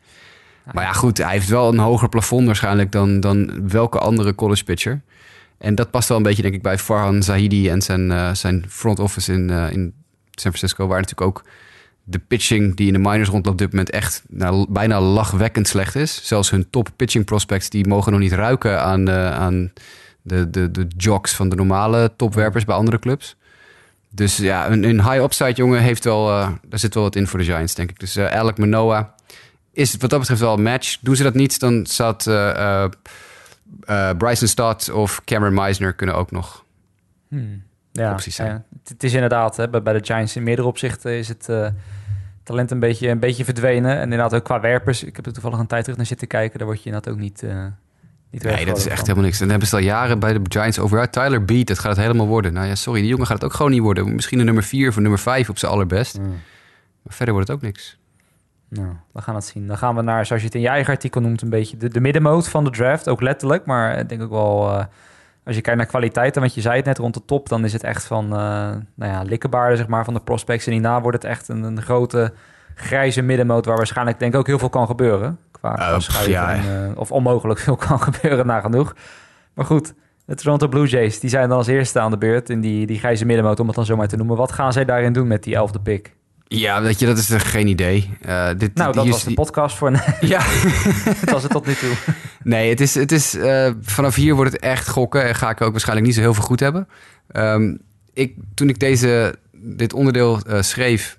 [0.72, 4.64] Maar ja, goed, hij heeft wel een hoger plafond waarschijnlijk dan, dan welke andere college
[4.64, 5.00] pitcher.
[5.58, 8.64] En dat past wel een beetje, denk ik, bij Farhan Zahidi en zijn, uh, zijn
[8.68, 9.94] front office in, uh, in
[10.30, 11.44] San Francisco, waar natuurlijk ook
[12.04, 15.94] de pitching die in de minors rondloopt op dit moment echt nou, bijna lachwekkend slecht
[15.94, 16.26] is.
[16.26, 19.72] Zelfs hun top pitching prospects die mogen nog niet ruiken aan, uh, aan
[20.22, 23.36] de, de, de jocks van de normale topwerpers bij andere clubs.
[24.10, 27.26] Dus ja, een, een high upside jongen heeft wel, uh, daar zit wel wat in
[27.26, 28.00] voor de Giants, denk ik.
[28.00, 29.14] Dus uh, Alec Manoa
[29.72, 30.98] is wat dat betreft wel een match.
[31.00, 32.30] Doen ze dat niet, dan zat
[34.18, 36.64] Bryson Stott of Cameron Meisner kunnen ook nog
[37.28, 37.62] hmm.
[37.92, 41.48] Ja, Ja, het is inderdaad, hè, bij de Giants in meerdere opzichten is het
[42.42, 43.96] talent een beetje, een beetje verdwenen.
[43.96, 45.04] En inderdaad ook qua werpers.
[45.04, 46.58] Ik heb er toevallig een tijd terug naar zitten kijken.
[46.58, 47.42] Daar word je inderdaad ook niet...
[47.42, 47.64] Uh,
[48.30, 49.34] niet nee, dat is echt helemaal niks.
[49.34, 51.10] En dan hebben ze al jaren bij de Giants over.
[51.10, 52.52] Tyler Beat, dat gaat het helemaal worden.
[52.52, 54.14] Nou ja, sorry, die jongen gaat het ook gewoon niet worden.
[54.14, 56.18] Misschien een nummer 4 of nummer 5 op zijn allerbest.
[56.18, 56.28] Mm.
[57.02, 57.98] Maar verder wordt het ook niks.
[58.68, 59.66] Nou, we gaan het zien.
[59.66, 61.88] Dan gaan we naar, zoals je het in je eigen artikel noemt, een beetje de,
[61.88, 63.08] de middenmoot van de draft.
[63.08, 64.70] Ook letterlijk, maar ik denk ook wel...
[64.70, 64.84] Uh,
[65.44, 67.72] als je kijkt naar kwaliteiten, want je zei het net rond de top, dan is
[67.72, 70.66] het echt van, uh, nou ja, likkenbaarden zeg maar, van de prospects.
[70.66, 72.32] En hierna wordt het echt een, een grote
[72.74, 75.38] grijze middenmoot waar waarschijnlijk denk ik ook heel veel kan gebeuren.
[75.50, 76.54] Qua, uh, ja.
[76.54, 78.94] en, uh, of onmogelijk veel kan gebeuren, nagenoeg.
[79.54, 82.60] Maar goed, de Toronto Blue Jays, die zijn dan als eerste aan de beurt in
[82.60, 84.36] die, die grijze middenmoot, om het dan zo maar te noemen.
[84.36, 86.14] Wat gaan zij daarin doen met die elfde pick?
[86.58, 88.10] Ja, weet je, dat is er geen idee.
[88.26, 89.90] Uh, dit, nou, dat was de podcast voor...
[90.20, 90.44] ja.
[91.20, 91.92] dat was het tot nu toe.
[92.44, 95.24] Nee, het is, het is, uh, vanaf hier wordt het echt gokken.
[95.24, 96.88] En ga ik ook waarschijnlijk niet zo heel veel goed hebben.
[97.32, 97.80] Um,
[98.12, 101.18] ik, toen ik deze, dit onderdeel uh, schreef...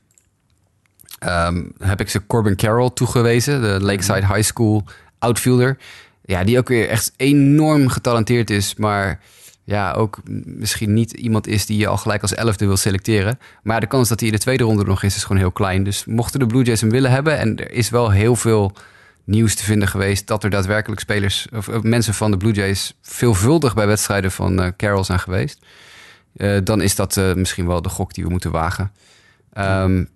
[1.26, 3.62] Um, heb ik ze Corbin Carroll toegewezen.
[3.62, 4.84] De Lakeside High School
[5.20, 5.78] outfielder.
[6.26, 8.76] Ja, die ook weer echt enorm getalenteerd is.
[8.76, 9.20] Maar
[9.66, 13.40] ja, ook misschien niet iemand is die je al gelijk als elfde wil selecteren.
[13.64, 15.84] Maar de kans dat hij in de tweede ronde nog is, is gewoon heel klein.
[15.84, 17.40] Dus mochten de Blue Jays hem willen hebben...
[17.40, 18.72] en er is wel heel veel
[19.24, 20.28] nieuws te vinden geweest...
[20.28, 22.94] dat er daadwerkelijk spelers of, mensen van de Blue Jays...
[23.02, 25.66] veelvuldig bij wedstrijden van uh, Carroll zijn geweest...
[26.38, 28.92] Uh, dan is dat misschien wel de gok die we moeten wagen.
[29.58, 30.10] Um,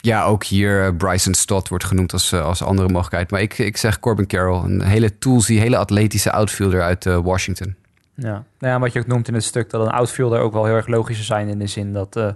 [0.00, 3.30] ja, ook hier Bryson Stott wordt genoemd als, als andere mogelijkheid.
[3.30, 7.74] Maar ik, ik zeg Corbin Carroll, een hele toolsy, hele atletische outfielder uit Washington.
[8.14, 8.44] Ja.
[8.58, 10.74] Nou ja, wat je ook noemt in het stuk, dat een outfielder ook wel heel
[10.74, 12.28] erg logisch zou zijn in de zin dat uh,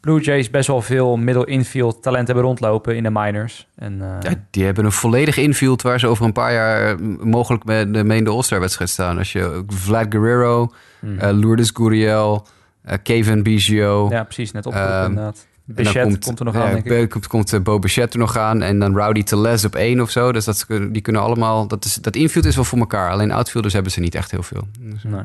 [0.00, 3.68] Blue Jays best wel veel middle infield talent hebben rondlopen in de minors.
[3.74, 4.16] En, uh...
[4.20, 7.94] ja, die hebben een volledig infield waar ze over een paar jaar eh, mogelijk met
[7.94, 9.18] de main All-Star wedstrijd staan.
[9.18, 11.18] Als je Vlad Guerrero, mm.
[11.18, 12.46] uh, Lourdes Gurriel,
[13.02, 14.08] Kevin Biggio.
[14.10, 15.46] Ja, precies, net op inderdaad.
[15.66, 17.10] Bichette komt, komt, er nog aan, denk ik.
[17.10, 18.62] Komt, komt Bo Bichette er nog aan.
[18.62, 20.32] En dan Rowdy Teles op één of zo.
[20.32, 21.66] Dus dat, die kunnen allemaal...
[21.66, 23.10] Dat, is, dat infield is wel voor elkaar.
[23.10, 24.68] Alleen outfielders hebben ze niet echt heel veel.
[24.80, 25.22] Dus, nee,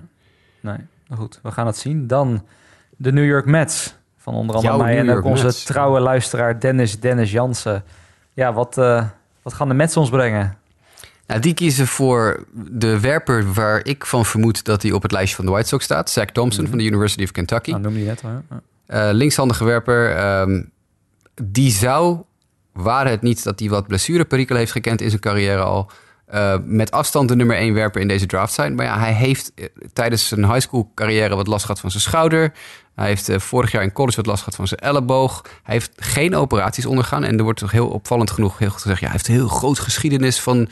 [0.59, 0.77] nee.
[1.15, 2.07] Goed, we gaan het zien.
[2.07, 2.43] Dan
[2.97, 3.93] de New York Mets.
[4.17, 7.83] Van onder andere mij en ook onze trouwe luisteraar Dennis Dennis Jansen.
[8.33, 9.05] Ja, wat, uh,
[9.41, 10.57] wat gaan de Mets ons brengen?
[11.27, 15.35] Nou, die kiezen voor de werper waar ik van vermoed dat hij op het lijstje
[15.35, 16.09] van de White Sox staat.
[16.09, 16.69] Zach Thompson mhm.
[16.69, 17.69] van de University of Kentucky.
[17.69, 18.61] Nou, noem je net ja.
[18.93, 20.39] Uh, linkshandige werper.
[20.41, 20.71] Um,
[21.43, 22.21] die zou,
[22.73, 25.91] waren het niet dat hij wat blessureperikelen heeft gekend in zijn carrière al...
[26.33, 28.75] Uh, met afstand de nummer 1 werper in deze draft zijn.
[28.75, 32.03] Maar ja, hij heeft uh, tijdens zijn high school carrière wat last gehad van zijn
[32.03, 32.53] schouder.
[32.95, 35.41] Hij heeft vorig jaar in college wat last gehad van zijn elleboog.
[35.63, 37.23] Hij heeft geen operaties ondergaan.
[37.23, 38.99] En er wordt toch heel opvallend genoeg heel gezegd...
[38.99, 40.69] ja, hij heeft een heel groot geschiedenis van,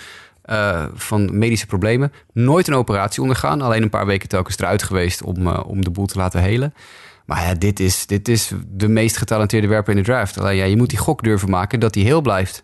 [0.93, 2.11] van medische problemen.
[2.33, 3.61] Nooit een operatie ondergaan.
[3.61, 6.73] Alleen een paar weken telkens eruit geweest om, om de boel te laten helen.
[7.29, 10.39] Maar ja, dit is, dit is de meest getalenteerde werper in de draft.
[10.39, 12.63] Alleen ja, je moet die gok durven maken dat hij heel blijft.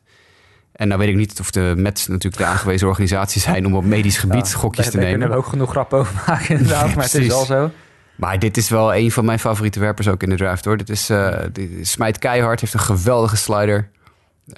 [0.72, 3.86] En nou weet ik niet of de Mets natuurlijk de aangewezen organisatie zijn om op
[3.86, 5.10] medisch gebied gokjes te nemen.
[5.10, 7.72] Daar kunnen we ook genoeg grappen over maken inderdaad, maar het is al zo.
[8.16, 10.78] Maar dit is wel een van mijn favoriete werpers ook in de draft hoor.
[10.78, 13.90] Dit is, uh, dit smijt keihard, heeft een geweldige slider.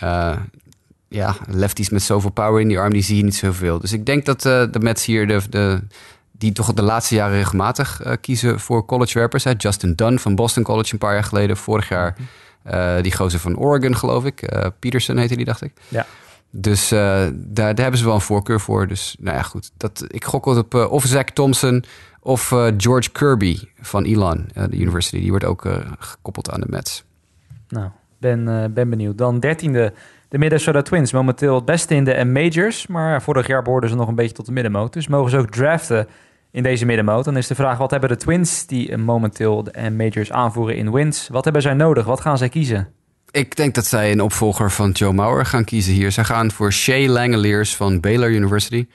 [0.03, 0.35] Uh,
[1.07, 3.79] ja, lefties met zoveel power in die arm, die zie je niet zoveel.
[3.79, 5.81] Dus ik denk dat uh, de Mets hier de, de,
[6.37, 9.43] die toch de laatste jaren regelmatig uh, kiezen voor collegewerpers.
[9.43, 9.51] Hè.
[9.57, 11.57] Justin Dunn van Boston College een paar jaar geleden.
[11.57, 12.15] Vorig jaar
[12.67, 14.53] uh, die gozer van Oregon, geloof ik.
[14.53, 15.73] Uh, Peterson heette die, dacht ik.
[15.87, 16.05] Ja.
[16.49, 18.87] Dus daar, daar, hebben ze wel een voorkeur voor.
[18.87, 19.71] Dus nou ja, goed.
[19.77, 21.83] Dat, ik gok op of Zach Thompson
[22.19, 22.47] of
[22.77, 25.19] George Kirby van Elon, de university.
[25.19, 25.67] Die wordt ook
[25.99, 27.03] gekoppeld aan de Mets.
[27.67, 29.17] Nou, ben, ben benieuwd.
[29.17, 29.93] Dan dertiende
[30.29, 31.11] de Minnesota Twins.
[31.11, 32.87] Momenteel het beste in de majors.
[32.87, 34.93] Maar vorig jaar behoorden ze nog een beetje tot de middenmoot.
[34.93, 36.07] Dus mogen ze ook draften
[36.51, 37.25] in deze middenmoot.
[37.25, 41.27] Dan is de vraag, wat hebben de Twins die momenteel de majors aanvoeren in wins?
[41.27, 42.05] Wat hebben zij nodig?
[42.05, 42.87] Wat gaan zij kiezen?
[43.31, 46.11] Ik denk dat zij een opvolger van Joe Mauer gaan kiezen hier.
[46.11, 48.87] Zij gaan voor Shea Langeliers van Baylor University.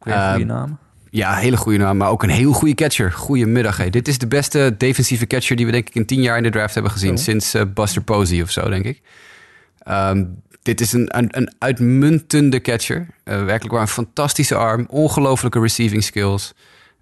[0.00, 0.78] Een goede naam.
[1.10, 3.12] Ja, hele goede naam, maar ook een heel goede catcher.
[3.12, 3.76] Goedemiddag.
[3.76, 3.90] Hey.
[3.90, 6.50] Dit is de beste defensieve catcher die we denk ik in tien jaar in de
[6.50, 7.10] draft hebben gezien.
[7.10, 7.16] Oh.
[7.16, 9.00] Sinds uh, Buster Posey of zo, denk ik.
[9.78, 10.24] Ehm,
[10.62, 13.06] dit is een, een, een uitmuntende catcher.
[13.24, 14.86] Uh, werkelijk waar een fantastische arm.
[14.88, 16.54] Ongelofelijke receiving skills.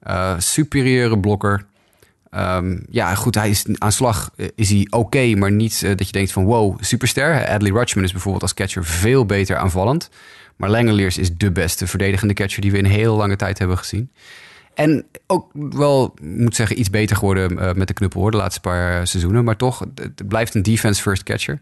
[0.09, 1.65] Uh, superieure blokker.
[2.35, 6.13] Um, ja, goed, hij is aan slag eh, is hij oké, maar niet dat je
[6.13, 7.49] denkt van wow, superster.
[7.49, 10.11] Adley Rutschman is bijvoorbeeld als catcher veel beter aanvallend.
[10.57, 14.11] Maar Langeliers is de beste verdedigende catcher die we in heel lange tijd hebben gezien.
[14.75, 19.07] En ook wel, moet zeggen, iets beter geworden met de knuppel hoor, de laatste paar
[19.07, 19.45] seizoenen.
[19.45, 21.61] Maar toch, het blijft een defense-first catcher.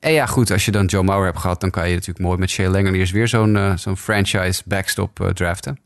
[0.00, 2.38] En ja, goed, als je dan Joe Mauer hebt gehad, dan kan je natuurlijk mooi
[2.38, 5.78] met Shea Langeliers weer zo'n zo'n franchise backstop draften.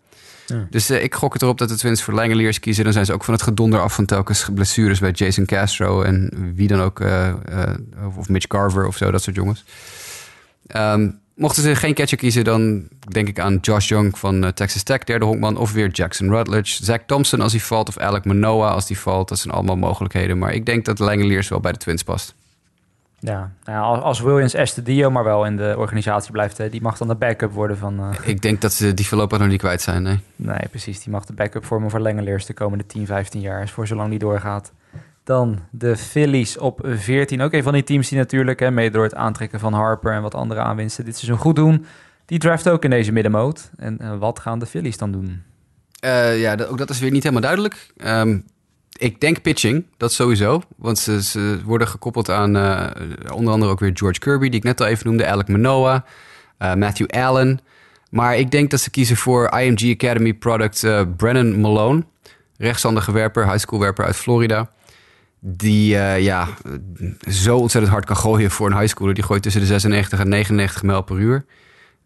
[0.70, 2.84] Dus uh, ik gok het erop dat de Twins voor Langeliers kiezen.
[2.84, 6.30] Dan zijn ze ook van het gedonder af van telkens blessures bij Jason Castro en
[6.54, 7.02] wie dan ook,
[8.16, 9.64] of Mitch Carver of zo, dat soort jongens.
[10.76, 14.98] Um, mochten ze geen catcher kiezen, dan denk ik aan Josh Young van Texas Tech,
[14.98, 15.56] derde honkman.
[15.56, 16.84] Of weer Jackson Rutledge.
[16.84, 19.28] Zach Thompson als hij valt, of Alec Manoa als hij valt.
[19.28, 20.38] Dat zijn allemaal mogelijkheden.
[20.38, 22.34] Maar ik denk dat Langeliers wel bij de Twins past.
[23.26, 27.14] Ja, nou, als Williams Estadio maar wel in de organisatie blijft, die mag dan de
[27.14, 28.00] backup worden van...
[28.00, 28.10] Uh...
[28.22, 30.18] Ik denk dat ze die voorlopig nog niet kwijt zijn, nee.
[30.36, 31.02] Nee, precies.
[31.02, 33.68] Die mag de backup vormen voor Langeleers de komende 10, 15 jaar.
[33.68, 34.72] voor zolang die doorgaat.
[35.24, 37.40] Dan de Phillies op 14.
[37.40, 40.22] Ook een van die teams die natuurlijk, hè, mede door het aantrekken van Harper en
[40.22, 41.86] wat andere aanwinsten, dit seizoen goed doen.
[42.26, 43.70] Die draft ook in deze middenmoot.
[43.76, 45.42] En uh, wat gaan de Phillies dan doen?
[46.04, 47.92] Uh, ja, ook dat is weer niet helemaal duidelijk.
[47.96, 48.44] Um,
[48.98, 50.62] ik denk pitching, dat sowieso.
[50.76, 52.86] Want ze, ze worden gekoppeld aan uh,
[53.32, 56.04] onder andere ook weer George Kirby, die ik net al even noemde, Alec Manoa,
[56.58, 57.60] uh, Matthew Allen.
[58.10, 62.04] Maar ik denk dat ze kiezen voor IMG Academy product uh, Brennan Malone,
[62.58, 64.70] rechtshandige werper, high school werper uit Florida.
[65.40, 66.48] Die ja,
[67.28, 69.14] zo ontzettend hard kan gooien voor een high schooler.
[69.14, 71.44] Die gooit tussen de 96 en 99 mijl per uur.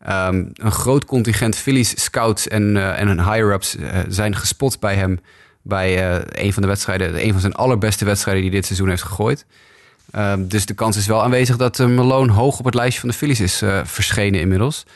[0.09, 3.77] Um, een groot contingent Phillies scouts en, en higher-ups
[4.09, 5.21] zijn gespot bij hem
[5.63, 9.03] bij uh, een van de wedstrijden, een van zijn allerbeste wedstrijden die dit seizoen heeft
[9.03, 9.47] gegooid.
[10.15, 13.09] Uh, dus de kans is wel aanwezig dat uh, Malone hoog op het lijstje van
[13.09, 14.87] de Phillies is uh, verschenen inmiddels.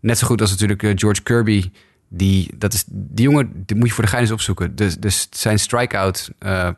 [0.00, 1.70] Net zo goed als natuurlijk George Kirby.
[2.08, 4.76] Die, dat is, die jongen die moet je voor de gein eens opzoeken.
[4.76, 6.30] Dus, dus zijn strikeout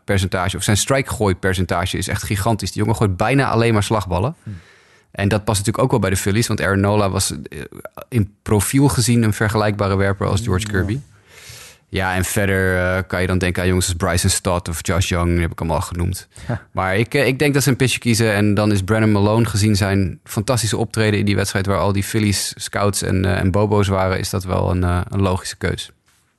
[0.05, 2.73] percentage of zijn strikegooi percentage is echt gigantisch.
[2.73, 4.35] Die jongen gooit bijna alleen maar slagballen.
[4.43, 4.51] Hm.
[5.11, 6.47] En dat past natuurlijk ook wel bij de Phillies.
[6.47, 7.35] Want Aaron Nola was
[8.09, 10.99] in profiel gezien een vergelijkbare werper als George Kirby.
[11.93, 15.09] Ja, en verder uh, kan je dan denken aan jongens als Bryson Stott of Josh
[15.09, 16.29] Young, die heb ik allemaal genoemd.
[16.71, 19.45] Maar ik, eh, ik denk dat ze een pitcher kiezen en dan is Brandon Malone
[19.45, 23.51] gezien zijn fantastische optreden in die wedstrijd waar al die Phillies scouts en, uh, en
[23.51, 25.93] bobo's waren, is dat wel een, een logische keus.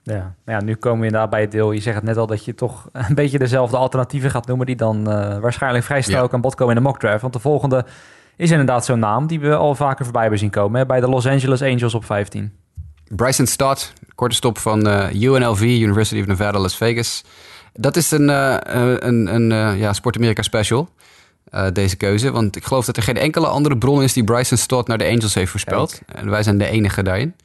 [0.04, 1.72] Ja, ja, nu komen we inderdaad bij het deel.
[1.72, 4.76] Je zegt het net al dat je toch een beetje dezelfde alternatieven gaat noemen die
[4.76, 5.04] dan
[5.42, 7.22] waarschijnlijk vrij snel ook aan bod komen in de mock draft.
[7.22, 7.86] Want de volgende
[8.36, 11.10] is inderdaad zo'n naam die we al vaker voorbij hebben zien komen hè, bij de
[11.10, 12.63] Los Angeles Angels op 15.
[13.08, 17.24] Bryson Stott, korte stop van eh, UNLV, University of Nevada, Las Vegas.
[17.74, 20.90] Dat is een, uh, een, een uh, ja, Sport America special,
[21.74, 22.32] deze keuze.
[22.32, 25.06] Want ik geloof dat er geen enkele andere bron is die Bryson Stott naar de
[25.06, 26.02] Angels heeft voorspeld.
[26.06, 27.36] En wij zijn de enige daarin.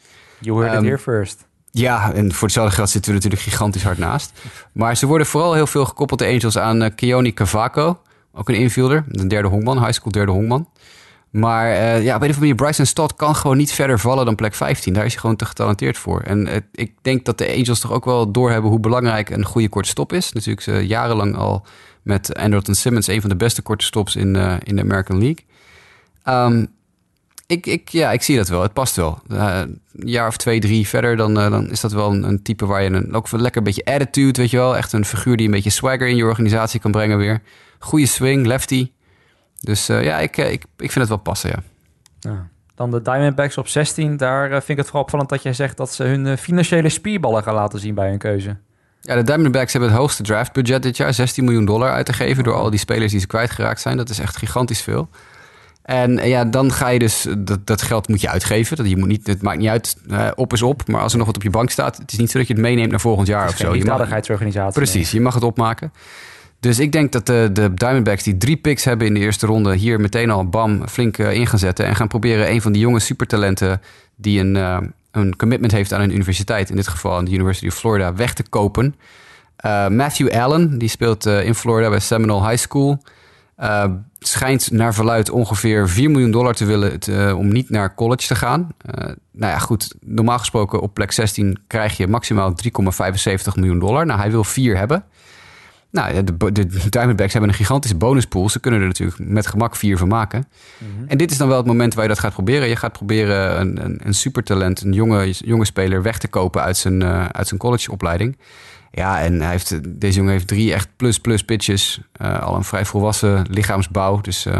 [0.41, 1.47] You heard um, it here first.
[1.71, 4.33] Ja, en voor hetzelfde geld zitten we natuurlijk gigantisch hard naast.
[4.73, 8.01] Maar ze worden vooral heel veel gekoppeld, de Angels, aan uh, Keone Cavaco.
[8.33, 10.69] Ook een infielder, een derde honkman, high school derde honkman.
[11.31, 14.55] Maar uh, ja, bij de familie Bryson Stott kan gewoon niet verder vallen dan plek
[14.55, 14.93] 15.
[14.93, 16.21] Daar is hij gewoon te getalenteerd voor.
[16.21, 19.69] En uh, ik denk dat de Angels toch ook wel doorhebben hoe belangrijk een goede
[19.69, 20.33] korte stop is.
[20.33, 21.67] Natuurlijk ze jarenlang al
[22.03, 25.45] met Andrelton Simmons een van de beste korte stops in, uh, in de American League.
[26.25, 26.77] Um,
[27.47, 28.63] ik, ik, ja, ik zie dat wel.
[28.63, 29.19] Het past wel.
[29.29, 32.83] een jaar of twee, drie verder, dan, dan is dat wel een, een, type waar
[32.83, 34.77] je een, ook een lekker beetje attitude, weet je wel.
[34.77, 37.43] Echt een figuur die een beetje swagger in je organisatie kan brengen weer.
[37.79, 38.91] Goede swing, lefty.
[39.61, 41.63] Dus uh, ja, ik, eh, ik, ik vind het wel passen, ja.
[42.21, 42.49] ja.
[42.75, 44.17] Dan de Diamondbacks op 16.
[44.17, 47.43] Daar uh, vind ik het vooral opvallend dat jij zegt dat ze hun financiële spierballen
[47.43, 48.57] gaan laten zien bij hun keuze.
[49.01, 51.15] Ja, de Diamondbacks hebben het hoogste draftbudget dit jaar.
[51.15, 53.97] 16 miljoen dollar uit te geven door al die spelers die ze kwijtgeraakt zijn.
[53.97, 55.09] Dat is echt gigantisch veel.
[55.83, 58.77] En ja, dan ga je dus, dat, dat geld moet je uitgeven.
[58.77, 60.89] Dat, je moet niet, het maakt niet uit, uh, op is op.
[60.89, 62.53] Maar als er nog wat op je bank staat, het is niet zo dat je
[62.53, 63.75] het meeneemt naar volgend jaar of zo.
[63.75, 64.09] Je mag,
[64.73, 65.93] Precies, je mag het opmaken.
[66.61, 69.75] Dus ik denk dat de, de Diamondbacks die drie picks hebben in de eerste ronde...
[69.75, 71.87] hier meteen al bam flink uh, in gaan zetten...
[71.87, 73.81] en gaan proberen een van die jonge supertalenten...
[74.17, 74.79] die een, uh,
[75.11, 76.71] een commitment heeft aan een universiteit...
[76.71, 78.95] in dit geval aan de University of Florida, weg te kopen.
[79.67, 83.03] Uh, Matthew Allen, die speelt in Florida bij Seminole High School...
[84.19, 87.37] schijnt naar verluid ongeveer 4 miljoen dollar te willen...
[87.37, 88.69] Om niet naar college te gaan.
[89.31, 92.69] nou ja, goed, normaal gesproken op plek 16 krijg je maximaal 3,75
[93.55, 94.07] miljoen dollar.
[94.07, 95.05] Nou, hij wil 4 hebben...
[95.91, 98.49] Nou, de, de Diamondbacks hebben een gigantische bonuspool.
[98.49, 100.49] Ze kunnen er natuurlijk met gemak vier van maken.
[100.79, 101.09] Mhm.
[101.09, 102.69] En dit is dan wel het moment waar je dat gaat proberen.
[102.69, 106.77] Je gaat proberen een, een, een supertalent, een jonge, jonge speler weg te kopen uit
[106.77, 108.39] zijn, uh, uit zijn collegeopleiding.
[108.91, 112.01] Ja, en hij heeft, deze jongen heeft drie echt plus-plus pitches.
[112.23, 114.21] Uh, al een vrij volwassen lichaamsbouw.
[114.21, 114.55] Dus uh,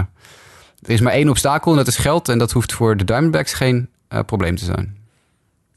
[0.83, 2.29] er is maar één obstakel en dat is geld.
[2.29, 3.89] En dat hoeft voor de Diamondbacks geen
[4.27, 4.97] probleem te zijn.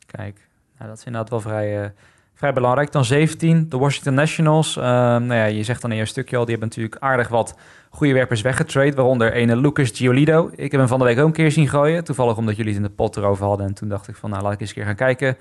[0.06, 0.48] Kijk,
[0.78, 1.94] nou, dat is inderdaad wel vrij
[2.42, 2.92] vrij belangrijk.
[2.92, 4.78] Dan 17, de Washington Nationals.
[4.78, 7.56] Uh, nou ja, je zegt dan in je stukje al, die hebben natuurlijk aardig wat
[7.90, 8.92] goede werpers weggetrade.
[8.92, 10.50] Waaronder ene Lucas Giolito.
[10.56, 12.04] Ik heb hem van de week ook een keer zien gooien.
[12.04, 13.66] Toevallig omdat jullie het in de pot erover hadden.
[13.68, 15.38] En toen dacht ik van, nou laat ik eens een keer gaan kijken.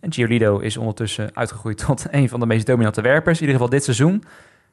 [0.00, 3.40] En Giolito is ondertussen uitgegroeid tot een van de meest dominante werpers.
[3.40, 4.24] In ieder geval dit seizoen.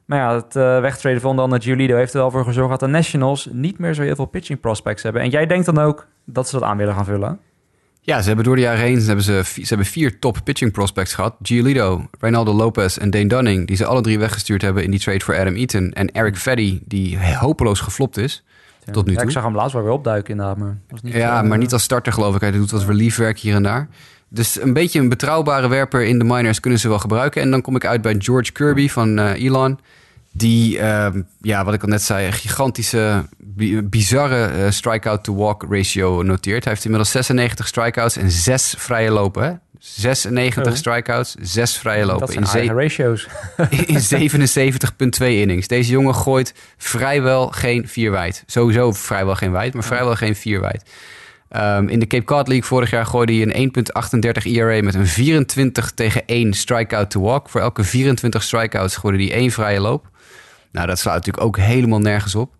[0.04, 2.86] Maar ja, het uh, wegtraden van dan Giolito heeft er wel voor gezorgd dat de
[2.86, 5.22] Nationals niet meer zo heel veel pitching prospects hebben.
[5.22, 7.40] En jij denkt dan ook dat ze dat aan willen gaan vullen?
[8.08, 10.72] Ja, ze hebben door de jaren heen ze hebben ze, ze hebben vier top pitching
[10.72, 11.34] prospects gehad.
[11.42, 13.66] Giolito, Reynaldo Lopez en Dane Dunning...
[13.66, 15.92] die ze alle drie weggestuurd hebben in die trade voor Adam Eaton.
[15.92, 18.44] En Eric Feddy, die hopeloos geflopt is
[18.90, 19.22] tot nu toe.
[19.22, 20.56] ik zag hem laatst wel weer opduiken inderdaad.
[20.56, 22.40] Maar was niet ja, maar niet als starter geloof ik.
[22.40, 23.88] Hij doet wat reliefwerk hier en daar.
[24.28, 27.42] Dus een beetje een betrouwbare werper in de minors kunnen ze wel gebruiken.
[27.42, 29.78] En dan kom ik uit bij George Kirby van uh, Elon...
[30.32, 31.08] Die, uh,
[31.40, 33.24] ja, wat ik al net zei, een gigantische,
[33.84, 36.64] bizarre uh, strikeout-to-walk ratio noteert.
[36.64, 39.42] Hij heeft inmiddels 96 strikeouts en 6 vrije lopen.
[39.42, 39.52] Hè?
[39.78, 40.78] 96 oh.
[40.78, 42.40] strikeouts, 6 vrije lopen.
[42.40, 43.26] Dat zijn in ratio's.
[43.70, 44.30] in
[45.20, 45.68] 77,2 innings.
[45.68, 48.42] Deze jongen gooit vrijwel geen vier wijd.
[48.46, 50.82] Sowieso vrijwel geen wijd, maar vrijwel geen vier wijd.
[51.56, 53.72] Um, in de Cape Cod League vorig jaar gooide hij een
[54.42, 57.48] 1,38 ERA met een 24 tegen 1 strikeout to walk.
[57.48, 60.10] Voor elke 24 strikeouts gooide hij één vrije loop.
[60.70, 62.56] Nou, dat slaat natuurlijk ook helemaal nergens op.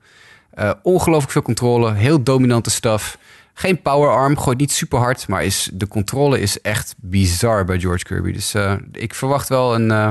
[0.58, 3.18] Uh, ongelooflijk veel controle, heel dominante stuff.
[3.54, 7.80] Geen power arm, gooit niet super hard, maar is, de controle is echt bizar bij
[7.80, 8.32] George Kirby.
[8.32, 10.10] Dus uh, ik verwacht wel een, uh,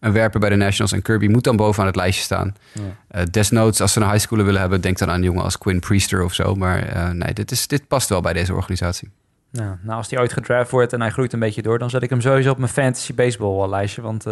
[0.00, 0.92] een werper bij de Nationals.
[0.92, 2.54] En Kirby moet dan bovenaan het lijstje staan.
[2.72, 3.24] Ja.
[3.24, 5.80] desnoods, als ze een high schooler willen hebben, denk dan aan een jongen als Quinn
[5.80, 6.54] Priester of zo.
[6.54, 9.10] Maar nee, dit, is, dit past wel bij deze organisatie.
[9.50, 12.02] Nou, nou, als hij ooit gedraft wordt en hij groeit een beetje door, dan zet
[12.02, 14.02] ik hem sowieso op mijn fantasy baseball lijstje.
[14.02, 14.24] Want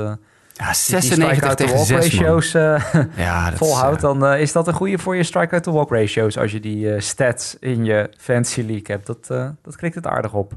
[0.55, 5.17] ja, 96 tegen 6, ratios uh, ja, volhoudt, dan uh, is dat een goede voor
[5.17, 9.07] je strike-out-to-walk ratios als je die stats in je fantasy league hebt.
[9.07, 9.27] Dat,
[9.63, 10.53] dat klikt het aardig op.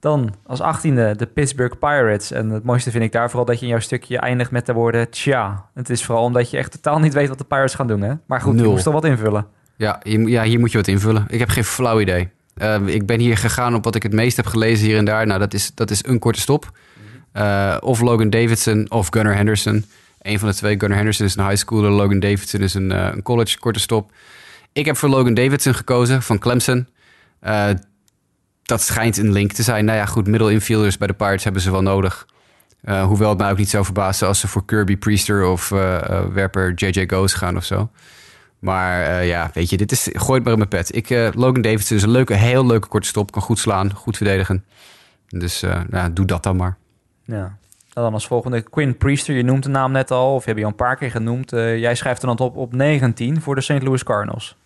[0.00, 2.30] Dan als achttiende de Pittsburgh Pirates.
[2.30, 4.72] En het mooiste vind ik daar vooral dat je in jouw stukje eindigt met de
[4.72, 5.64] woorden tja.
[5.74, 8.00] Het is vooral omdat je echt totaal niet weet wat de Pirates gaan doen.
[8.00, 8.12] Hè?
[8.26, 8.64] Maar goed, Nul.
[8.64, 9.46] je moest er wat invullen.
[9.76, 11.24] Ja, ja, hier moet je wat invullen.
[11.28, 12.28] Ik heb geen flauw idee.
[12.86, 15.26] ik ben hier gegaan op wat ik het meest heb gelezen hier en daar.
[15.26, 16.70] Nou, dat is, dat is een korte stop.
[17.36, 19.84] Uh, of Logan Davidson of Gunnar Henderson.
[20.20, 20.78] Een van de twee.
[20.78, 21.90] Gunnar Henderson is een high schooler.
[21.90, 24.10] Logan Davidson is een, uh, een college korte stop.
[24.72, 26.88] Ik heb voor Logan Davidson gekozen van Clemson.
[27.42, 27.68] Uh,
[28.62, 29.84] dat schijnt een link te zijn.
[29.84, 32.26] Nou ja, goed, middle infielders bij de Pirates hebben ze wel nodig.
[32.84, 35.68] hoewel het mij ook niet zou verbazen als ze voor Kirby Priester of
[36.32, 37.90] werper JJ Goes gaan of zo.
[38.58, 40.94] Maar ja, weet je, dit is, gooi het maar in mijn pet.
[40.94, 43.32] Ik, Logan Davidson is een leuke, heel leuke korte stop.
[43.32, 44.64] Kan goed slaan, goed verdedigen.
[45.28, 46.76] Dus nou, doe dat dan maar.
[47.26, 47.56] Ja.
[47.92, 50.68] Dan als volgende Quinn Priester, je noemt de naam net al, of heb je al
[50.68, 51.52] een paar keer genoemd.
[51.52, 53.82] Uh, jij schrijft er dan op op 19 voor de St.
[53.82, 54.56] Louis Cardinals.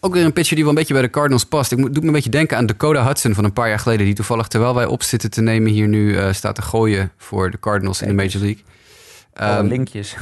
[0.00, 1.72] Ook weer een pitcher die wel een beetje bij de Cardinals past.
[1.72, 4.06] Ik moet, doe me een beetje denken aan Dakota Hudson van een paar jaar geleden.
[4.06, 7.50] Die toevallig, terwijl wij op zitten te nemen, hier nu uh, staat te gooien voor
[7.50, 9.58] de Cardinals in de Major League.
[9.58, 10.16] Um, linkjes.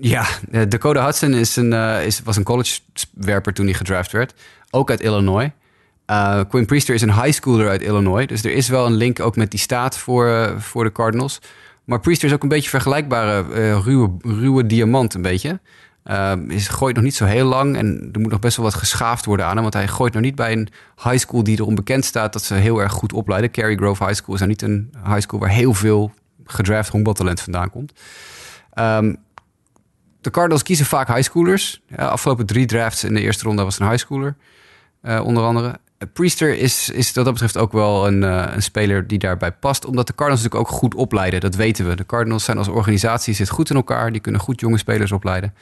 [0.00, 4.34] Ja, uh, Dakota Hudson is een, is, was een college-werper toen hij gedraft werd.
[4.70, 5.50] Ook uit Illinois.
[6.10, 8.26] Uh, Quinn Priester is een high schooler uit Illinois.
[8.26, 11.40] Dus er is wel een link ook met die staat voor, uh, voor de Cardinals.
[11.84, 15.60] Maar Priester is ook een beetje vergelijkbare uh, ruwe, ruwe diamant een beetje.
[16.48, 19.24] is, gooit nog niet zo heel lang en er moet nog best wel wat geschaafd
[19.24, 19.62] worden aan hem.
[19.62, 20.68] Want hij gooit nog niet bij een
[21.02, 23.50] high school die erom bekend staat dat ze heel erg goed opleiden.
[23.50, 26.12] Cary Grove High School is nou niet een high school waar heel veel
[26.44, 27.92] gedraft honkbaltalent vandaan komt.
[28.74, 29.16] Um,
[30.20, 31.82] de Cardinals kiezen vaak high schoolers.
[31.86, 34.36] Ja, afgelopen drie drafts in de eerste ronde was een high schooler.
[35.02, 35.78] onder andere.
[36.12, 39.84] Priester is, is wat dat betreft ook wel een, uh, een speler die daarbij past.
[39.84, 41.40] Omdat de Cardinals natuurlijk ook goed opleiden.
[41.40, 41.96] Dat weten we.
[41.96, 44.12] De Cardinals zijn als organisatie zit goed in elkaar.
[44.12, 45.54] Die kunnen goed jonge spelers opleiden.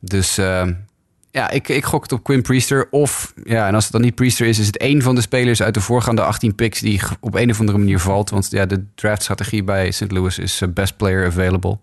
[0.00, 0.68] Dus uh,
[1.30, 2.88] ja, ik, ik gok het op Quinn Priester.
[2.90, 5.62] Of, ja, en als het dan niet Priester is, is het één van de spelers
[5.62, 8.30] uit de voorgaande 18 picks die op een of andere manier valt.
[8.30, 10.10] Want ja, de draftstrategie bij St.
[10.10, 11.78] Louis is best player available.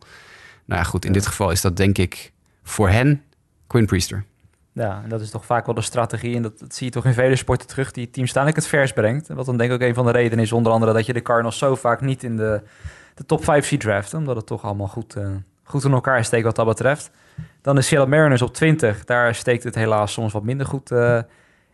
[0.66, 2.32] Nou ja, goed, in dit geval is dat denk ik
[2.64, 3.22] voor hen
[3.68, 4.26] Quinn Priester.
[4.80, 6.36] Ja, en dat is toch vaak wel de strategie.
[6.36, 8.94] En dat, dat zie je toch in vele sporten terug, die teams staan het vers
[8.94, 9.28] brengt.
[9.28, 11.22] Wat dan denk ik ook een van de redenen is, onder andere dat je de
[11.22, 12.62] Cardinals zo vaak niet in de,
[13.14, 14.18] de top 5 ziet draften.
[14.18, 15.28] Omdat het toch allemaal goed, uh,
[15.64, 17.12] goed in elkaar steekt wat dat betreft.
[17.62, 19.06] Dan is Seattle Mariners op 20.
[19.06, 21.20] Daar steekt het helaas soms wat minder goed uh,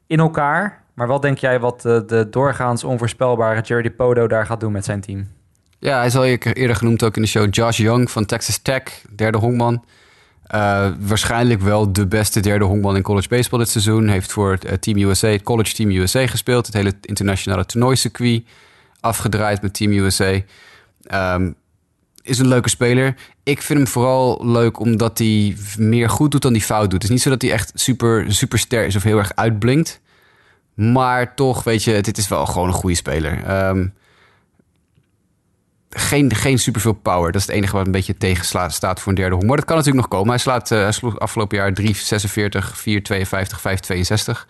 [0.08, 0.84] in elkaar.
[0.94, 4.86] Maar wat denk jij wat uh, de doorgaans onvoorspelbare Jerry Podo daar gaat doen met
[4.86, 5.28] zijn team?
[5.80, 7.54] Ja, hij is al eerder genoemd ook in de show.
[7.54, 8.84] Josh Young van Texas Tech,
[9.16, 9.84] derde honkman.
[10.54, 14.08] Uh, waarschijnlijk wel de beste derde honkman in college baseball dit seizoen.
[14.08, 16.66] Heeft voor het Team USA, het college Team USA gespeeld.
[16.66, 18.44] Het hele internationale toernooicircuit
[19.00, 20.40] afgedraaid met Team USA.
[21.36, 21.56] Um,
[22.22, 23.16] is een leuke speler.
[23.44, 26.94] Ik vind hem vooral leuk omdat hij meer goed doet dan hij fout doet.
[26.94, 30.02] Het is niet zo dat hij echt super, super ster is of heel erg uitblinkt.
[30.74, 33.68] Maar toch, weet je, dit is wel gewoon een goede speler.
[33.68, 33.94] Um,
[35.98, 37.32] geen, geen superveel power.
[37.32, 39.48] Dat is het enige wat een beetje tegenslaat staat voor een derde honk.
[39.48, 40.34] Maar dat kan natuurlijk nog komen.
[40.34, 41.86] Hij, slaat, uh, hij sloeg afgelopen jaar 3,46,
[42.74, 43.60] 4,52,
[44.36, 44.46] 5,62.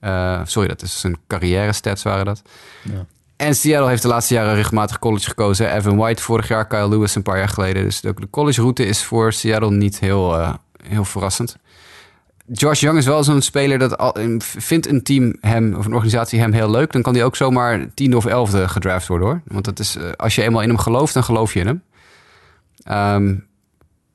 [0.00, 2.42] Uh, sorry, dat is zijn carrière stats waren dat.
[2.82, 3.06] Ja.
[3.36, 5.74] En Seattle heeft de laatste jaren regelmatig college gekozen.
[5.74, 7.84] Evan White vorig jaar, Kyle Lewis een paar jaar geleden.
[7.84, 11.56] Dus de, de college route is voor Seattle niet heel, uh, heel verrassend.
[12.52, 16.40] Josh Young is wel zo'n speler dat al, vindt een team hem of een organisatie
[16.40, 19.40] hem heel leuk, dan kan hij ook zomaar tiende of elfde gedraft worden hoor.
[19.44, 21.82] Want dat is, als je eenmaal in hem gelooft, dan geloof je in hem.
[23.14, 23.46] Um,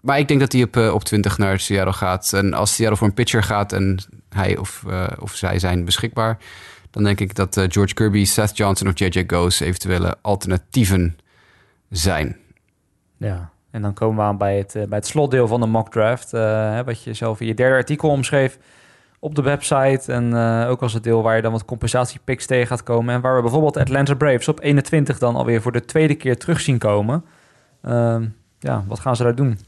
[0.02, 2.34] maar ik denk dat hij op, uh, op 20 naar Seattle gaat.
[2.34, 6.38] En als Seattle voor een pitcher gaat en hij of, uh, of zij zijn beschikbaar,
[6.92, 11.18] dan denk ik dat George Kirby, Seth Johnson of JJ Goes eventuele alternatieven
[11.90, 12.38] zijn.
[13.18, 15.92] Ja, en dan komen we aan bij het, uh, bij het slotdeel van de mock
[15.92, 16.34] draft.
[16.34, 18.58] Uh, wat je zelf in je derde artikel omschreef
[19.20, 20.12] op de website.
[20.12, 23.16] En uh, ook als het deel waar je dan wat compensatiepicks tegen gaat komen.
[23.16, 26.60] En waar we bijvoorbeeld Atlanta Braves op 21 dan alweer voor de tweede keer terug
[26.60, 27.26] zien komen.
[27.82, 28.26] Ehm,
[28.60, 29.60] ja, wat gaan ze daar doen?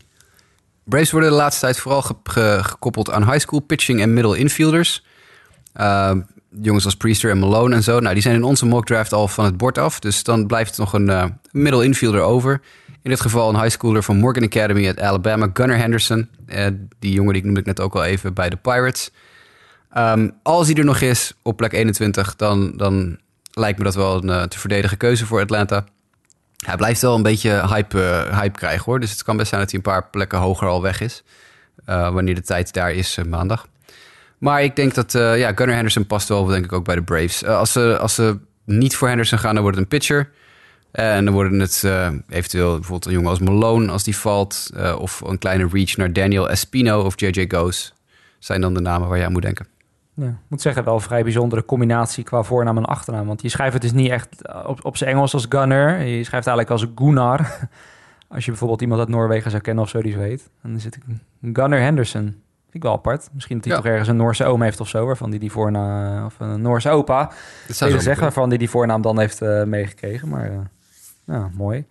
[0.84, 4.38] Braves worden de laatste tijd vooral ge ge gekoppeld aan high school pitching en middle
[4.38, 5.06] infielders.
[5.74, 8.00] Ehm, jongens als Priester en Malone en zo.
[8.00, 10.00] Nou, die zijn in onze mock draft al van het bord af.
[10.00, 12.62] Dus dan blijft nog een middle infielder over.
[13.04, 16.30] In dit geval een high schooler van Morgan Academy uit Alabama, Gunnar Henderson.
[16.48, 16.66] Uh,
[17.00, 19.12] die jongen die noemde ik net ook al even bij de Pirates.
[19.98, 23.20] Um, als hij er nog is op plek 21, dan, dan
[23.52, 25.86] lijkt me dat wel een uh, te verdedigen keuze voor Atlanta.
[26.66, 29.00] Hij blijft wel een beetje hype, uh, hype krijgen hoor.
[29.00, 31.24] Dus het kan best zijn dat hij een paar plekken hoger al weg is.
[31.86, 33.68] wanneer de tijd daar is maandag.
[34.38, 37.46] Maar ik denk dat ja, Gunnar Henderson past wel, denk ik, ook bij de Braves.
[37.46, 40.30] als, ze, als ze niet voor Henderson gaan, dan wordt het een pitcher.
[40.94, 44.70] En dan worden het uh, eventueel bijvoorbeeld een jongen als Malone als die valt.
[44.76, 47.94] Uh, of een kleine reach naar Daniel Espino of JJ Goes.
[48.40, 49.68] Zijn dan de namen waar je aan moet denken.
[50.14, 53.28] Ja, ik moet zeggen, wel een vrij bijzondere combinatie qua voornaam en achternaam.
[53.28, 56.02] Want je schrijft het dus niet echt op, op zijn Engels als Gunner.
[56.02, 57.48] Je schrijft eigenlijk als Gunnar.
[58.28, 60.50] Als je bijvoorbeeld iemand uit Noorwegen zou kennen of zo die zo heet.
[60.62, 61.02] Dan zit ik
[61.42, 62.22] Gunnar Henderson.
[62.22, 62.36] Vind
[62.72, 63.30] ik wel apart.
[63.34, 63.82] Misschien dat hij ja.
[63.82, 65.06] toch ergens een Noorse oom heeft of zo.
[65.06, 66.26] Waarvan die die voornaam...
[66.26, 67.32] Of een Noorse opa.
[67.68, 70.30] Dat zou zeggen waarvan die die voornaam dan heeft uh, meegekregen.
[70.30, 70.70] Maar...
[71.26, 71.86] Nou, mooi.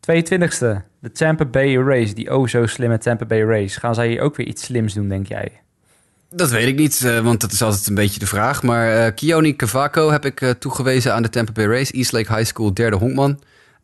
[0.00, 2.14] 22e, de Tampa Bay Race.
[2.14, 3.80] Die oh zo slimme Tampa Bay Race.
[3.80, 5.60] Gaan zij hier ook weer iets slims doen, denk jij?
[6.30, 8.62] Dat weet ik niet, uh, want dat is altijd een beetje de vraag.
[8.62, 11.92] Maar uh, Kioni Cavaco heb ik uh, toegewezen aan de Tampa Bay Race.
[11.92, 13.40] Eastlake High School, derde honkman.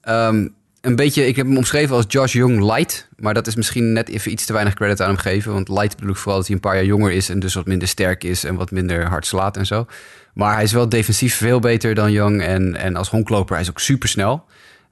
[0.09, 3.09] Um, een beetje, ik heb hem omschreven als Josh Young light.
[3.17, 5.53] Maar dat is misschien net even iets te weinig credit aan hem geven.
[5.53, 7.29] Want light bedoel ik vooral dat hij een paar jaar jonger is...
[7.29, 9.87] en dus wat minder sterk is en wat minder hard slaat en zo.
[10.35, 12.43] Maar hij is wel defensief veel beter dan Young.
[12.43, 14.45] En, en als honkloper, hij is ook super snel.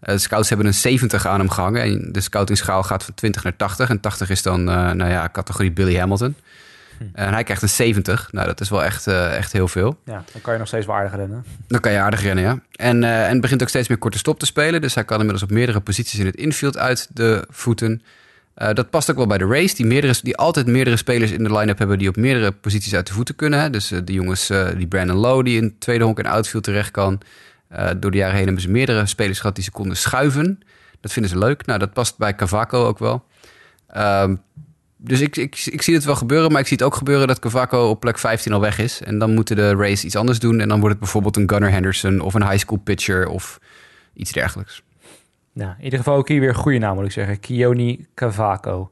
[0.02, 1.82] De scouts hebben een 70 aan hem gehangen.
[1.82, 3.88] En de scoutingschaal gaat van 20 naar 80.
[3.88, 6.36] En 80 is dan, uh, nou ja, categorie Billy Hamilton.
[6.98, 7.04] Hm.
[7.12, 8.28] En hij krijgt een 70.
[8.32, 9.98] Nou, dat is wel echt, uh, echt heel veel.
[10.04, 11.44] Ja, dan kan je nog steeds wel aardig rennen.
[11.66, 12.58] Dan kan je aardig rennen, ja.
[12.72, 14.80] En, uh, en begint ook steeds meer korte stop te spelen.
[14.80, 18.02] Dus hij kan inmiddels op meerdere posities in het infield uit de voeten.
[18.56, 21.44] Uh, dat past ook wel bij de race, die, meerdere, die altijd meerdere spelers in
[21.44, 23.60] de line-up hebben die op meerdere posities uit de voeten kunnen.
[23.60, 23.70] Hè.
[23.70, 24.46] Dus die jongens,
[24.76, 27.20] die Brandon Lowe, die in tweede honk en outfield terecht kan.
[27.98, 30.60] Door de jaren heen hebben ze meerdere spelers gehad die ze konden schuiven.
[31.00, 31.66] Dat vinden ze leuk.
[31.66, 33.24] Nou, dat past bij Cavaco ook wel.
[33.86, 34.36] Ehm,
[34.96, 37.38] dus ik, ik, ik zie het wel gebeuren, maar ik zie het ook gebeuren dat
[37.38, 39.02] Cavaco op plek 15 al weg is.
[39.02, 40.60] En dan moeten de race iets anders doen.
[40.60, 43.60] En dan wordt het bijvoorbeeld een Gunnar Henderson of een high school pitcher of
[44.14, 44.82] iets dergelijks.
[45.52, 47.40] Nou, in ieder geval ook hier weer een goede naam, moet ik zeggen.
[47.40, 48.90] Kioni Cavaco.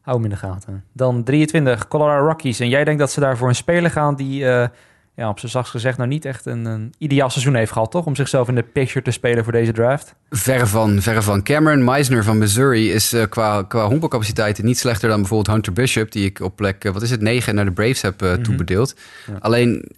[0.00, 0.84] Hou hem in de gaten.
[0.92, 2.60] Dan 23, Colorado Rockies.
[2.60, 4.66] En jij denkt dat ze daarvoor een speler gaan die, uh,
[5.22, 8.06] ja, op zijn zachtst gezegd, nou niet echt een, een, ideaal seizoen heeft gehad, toch?
[8.06, 10.14] Om zichzelf in de picture te spelen voor deze draft?
[10.30, 11.42] Verre van, verre van.
[11.42, 16.12] Cameron Meisner van Missouri is uh, qua, qua honkbalcapaciteiten niet slechter dan bijvoorbeeld Hunter Bishop,
[16.12, 18.42] die ik op plek, uh, wat is het, 9 naar de Braves heb mm -hmm.
[18.42, 18.94] toebedeeld.
[19.26, 19.36] Ja.
[19.40, 19.90] Alleen,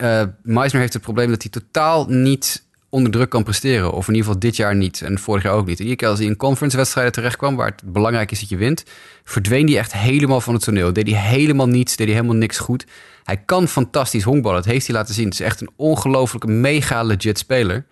[0.43, 3.93] Meisner heeft het probleem dat hij totaal niet onder druk kan presteren.
[3.93, 5.79] Of in ieder geval dit jaar niet en vorig jaar ook niet.
[5.79, 8.57] Iedere keer als hij in conference wedstrijden terecht kwam, waar het belangrijk is dat je
[8.57, 8.85] wint,
[9.25, 10.93] verdween hij echt helemaal van het toneel.
[10.93, 12.87] Deed hij helemaal niets, deed hij helemaal niks goed.
[13.25, 15.25] Hij kan fantastisch honkballen, dat heeft hij laten zien.
[15.25, 17.85] Het is echt een ongelooflijke, mega legit speler.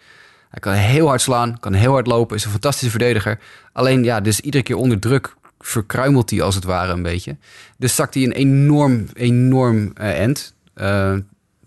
[0.49, 3.39] Hij kan heel hard slaan, kan heel hard lopen, is een fantastische verdediger.
[3.73, 7.37] Alleen ja, dus iedere keer onder druk verkruimelt hij als het ware een beetje.
[7.79, 10.55] Dus zakt hij een enorm, enorm uh, end.
[10.77, 11.15] Uh,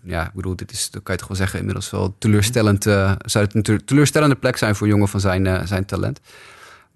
[0.02, 2.86] ja, ik bedoel, dit is, dat kan je toch wel zeggen, inmiddels wel teleurstellend.
[2.86, 6.20] Uh, zou het een teleurstellende plek zijn voor een jongen van zijn, zijn talent.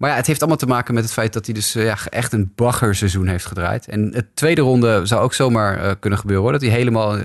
[0.01, 2.33] Maar ja, het heeft allemaal te maken met het feit dat hij dus ja, echt
[2.33, 3.87] een baggerseizoen heeft gedraaid.
[3.87, 6.51] En het tweede ronde zou ook zomaar kunnen gebeuren.
[6.51, 7.17] Dat hij helemaal,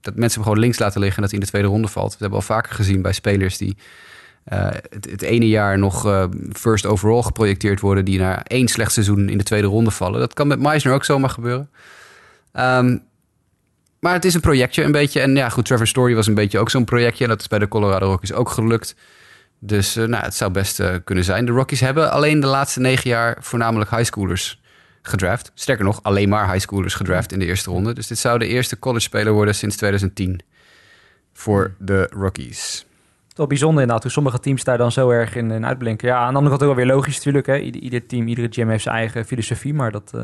[0.00, 2.10] dat mensen hem gewoon links laten liggen en dat hij in de tweede ronde valt.
[2.12, 3.76] We hebben al vaker gezien bij spelers die
[4.44, 9.44] het, ene jaar nog first overall geprojecteerd worden, die na één slecht seizoen in de
[9.44, 10.20] tweede ronde vallen.
[10.20, 11.70] Dat kan met Meisner ook zomaar gebeuren.
[12.52, 13.02] Um,
[13.98, 15.20] maar het is een projectje een beetje.
[15.20, 17.24] En ja, goed, Trevor Story was een beetje ook zo'n projectje.
[17.24, 18.94] En dat is bij de Colorado Rockies ook gelukt.
[19.64, 21.44] Dus uh, nou, het zou best kunnen zijn.
[21.44, 24.60] De Rockies hebben alleen de laatste negen jaar voornamelijk highschoolers
[25.02, 25.50] gedraft.
[25.54, 27.94] Sterker nog, alleen maar highschoolers gedraft in de eerste ronde.
[27.94, 30.40] Dus dit zou de eerste college speler worden sinds 2010
[31.32, 32.86] voor de Rockies
[33.36, 36.08] wel bijzonder inderdaad, hoe sommige teams daar dan zo erg in, in uitblinken.
[36.08, 37.46] Ja, aan de andere kant ook wel weer logisch natuurlijk.
[37.46, 37.56] Hè.
[37.56, 39.74] Ieder, team, iedere gym heeft zijn eigen filosofie.
[39.74, 40.22] Maar dat, uh,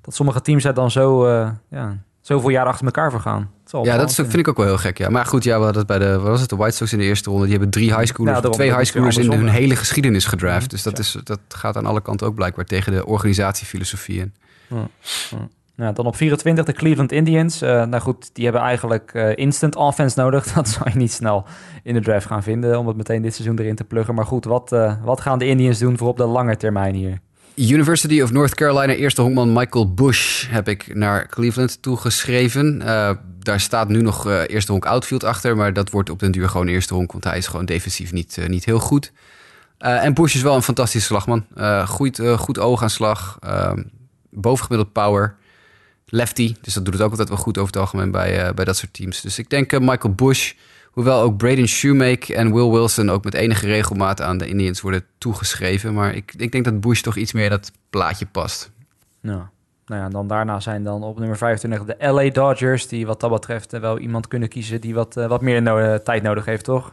[0.00, 1.28] dat sommige teams daar dan zo,
[1.68, 3.40] ja, zoveel jaar achter elkaar vergaan.
[3.40, 3.50] Dat
[3.82, 4.98] ja, dat vind ik ook wel heel gek.
[4.98, 5.08] Ja.
[5.08, 6.98] Maar goed, ja, we hadden het bij de, wat was het, de White Sox in
[6.98, 7.42] de eerste ronde.
[7.44, 10.70] Die hebben drie highschoolers, ja, twee highschoolers in hun hele geschiedenis gedraft.
[10.70, 14.32] Dus dat, is, dat gaat aan alle kanten ook blijkbaar tegen de organisatiefilosofie in.
[15.76, 17.62] Nou, dan op 24 de Cleveland Indians.
[17.62, 20.46] Uh, nou goed, die hebben eigenlijk uh, instant offense nodig.
[20.52, 21.44] Dat zou je niet snel
[21.82, 24.14] in de draft gaan vinden om het meteen dit seizoen erin te pluggen.
[24.14, 27.20] Maar goed, wat, uh, wat gaan de Indians doen voor op de lange termijn hier?
[27.54, 32.82] University of North Carolina eerste honkman Michael Bush heb ik naar Cleveland toegeschreven.
[33.44, 36.68] Daar staat nu nog eerste honk outfield achter, maar dat wordt op den duur gewoon
[36.68, 39.12] eerste honk, want hij is gewoon defensief niet, niet heel goed.
[39.78, 41.46] en Bush is wel een fantastische slagman.
[41.86, 43.38] goed, goed oog aan slag,
[44.30, 45.36] bovengemiddeld power
[46.06, 46.54] lefty.
[46.60, 48.92] Dus dat doet het ook altijd wel goed over het algemeen bij, bij dat soort
[48.92, 49.20] teams.
[49.20, 50.52] Dus ik denk Michael Bush,
[50.90, 55.04] hoewel ook Braden Shoemake en Will Wilson ook met enige regelmaat aan de Indians worden
[55.18, 55.94] toegeschreven.
[55.94, 58.70] Maar ik, ik denk dat Bush toch iets meer dat plaatje past.
[59.20, 59.42] Nou,
[59.86, 63.30] nou ja, dan daarna zijn dan op nummer 25 de LA Dodgers, die wat dat
[63.30, 66.92] betreft wel iemand kunnen kiezen die wat, uh, wat meer no tijd nodig heeft, toch?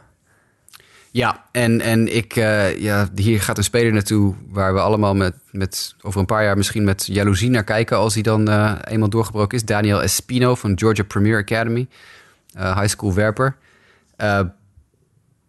[1.12, 2.34] Ja, en, en ik,
[2.78, 6.58] ja, hier gaat een speler naartoe waar we allemaal met, met over een paar jaar
[6.58, 8.50] misschien met jaloezie naar kijken als hij dan
[8.84, 9.66] eenmaal doorgebroken is.
[9.66, 11.88] Daniel Espino van Georgia Premier Academy,
[12.58, 13.56] uh, high school werper.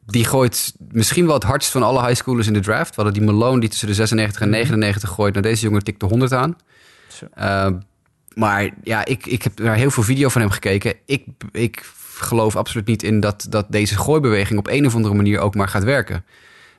[0.07, 2.97] die gooit misschien wel het hardst van alle high schoolers in de draft.
[2.97, 5.18] We hadden die Malone die tussen de 96 en 99 mhm.
[5.18, 5.34] gooit.
[5.34, 6.57] Nou, deze jongen tikt de 100 aan.
[8.34, 10.94] Maar ja, ik, ik heb naar heel veel video van hem gekeken.
[11.06, 15.38] Ik, ik geloof absoluut niet in dat, dat deze gooibeweging op een of andere manier
[15.38, 16.24] ook maar gaat werken.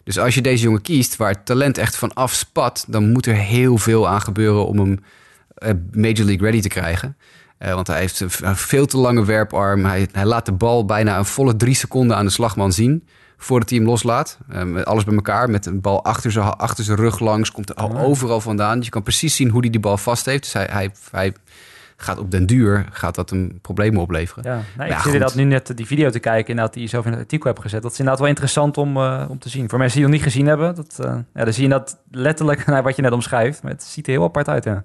[0.03, 3.35] Dus als je deze jongen kiest waar het talent echt van afspat, dan moet er
[3.35, 4.99] heel veel aan gebeuren om hem
[5.55, 7.17] eh, Major League ready te krijgen.
[7.59, 9.85] Uh, want hij heeft een veel te lange werparm.
[9.85, 13.07] Hij, hij, laat de bal bijna een volle drie seconden aan de slagman zien.
[13.43, 14.37] Voordat hij hem loslaat.
[14.65, 15.49] Met alles bij elkaar.
[15.49, 17.51] Met een bal achter zijn, achter zijn rug langs.
[17.51, 18.75] Komt er al overal vandaan.
[18.75, 20.43] Dus je kan precies zien hoe hij die bal vast heeft.
[20.43, 21.33] Dus hij, hij, hij
[22.03, 24.43] gaat op den duur gaat dat een probleem opleveren.
[24.43, 27.01] Ja, nou, ik zie dat nu net die video te kijken en dat die zo
[27.05, 27.81] in het artikel heb gezet.
[27.81, 29.69] Dat is inderdaad wel interessant om, uh, om te zien.
[29.69, 31.97] Voor mensen die het nog niet gezien hebben, dat, uh, ja, dan zie je dat
[32.11, 33.63] letterlijk naar wat je net omschrijft.
[33.63, 34.83] Maar het ziet er heel apart uit, ja.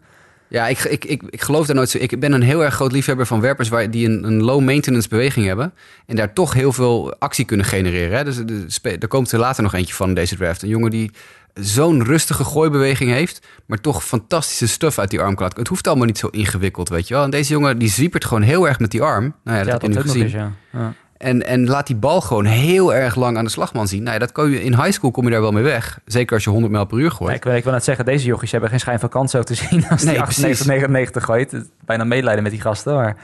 [0.48, 1.98] Ja, ik, ik, ik, ik geloof daar nooit zo.
[1.98, 5.08] Ik ben een heel erg groot liefhebber van werpers waar, die een, een low maintenance
[5.08, 5.72] beweging hebben.
[6.06, 8.16] En daar toch heel veel actie kunnen genereren.
[8.16, 8.24] Hè?
[8.24, 10.62] Dus de, er komt er later nog eentje van in deze draft.
[10.62, 11.10] Een jongen die
[11.54, 16.06] zo'n rustige gooibeweging heeft, maar toch fantastische stuff uit die arm kan Het hoeft allemaal
[16.06, 17.24] niet zo ingewikkeld, weet je wel.
[17.24, 19.34] En deze jongen die zwiepert gewoon heel erg met die arm.
[19.44, 20.28] Nou ja, dat heb je nu gezien.
[20.28, 20.52] ja.
[20.72, 20.94] Ja.
[21.18, 24.02] En, en laat die bal gewoon heel erg lang aan de slagman zien.
[24.02, 26.00] Nou ja, dat kan je, in high school kom je daar wel mee weg.
[26.04, 27.36] Zeker als je 100 mijl per uur gooit.
[27.36, 29.54] ik, wil, ik wil net zeggen, deze jochies hebben geen schijn van kans zo te
[29.54, 29.88] zien.
[29.88, 31.54] Als nee, die 98, 99 gooit.
[31.84, 33.16] Bijna medelijden met die gasten, maar...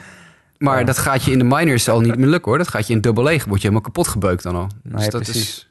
[0.58, 2.58] Maar dat gaat je in de minors al niet meer lukken hoor.
[2.58, 3.44] Dat gaat je in dubbel leeg.
[3.44, 4.68] Word je helemaal kapot gebeukt dan al.
[4.82, 5.42] Nee, dus dat precies.
[5.42, 5.68] is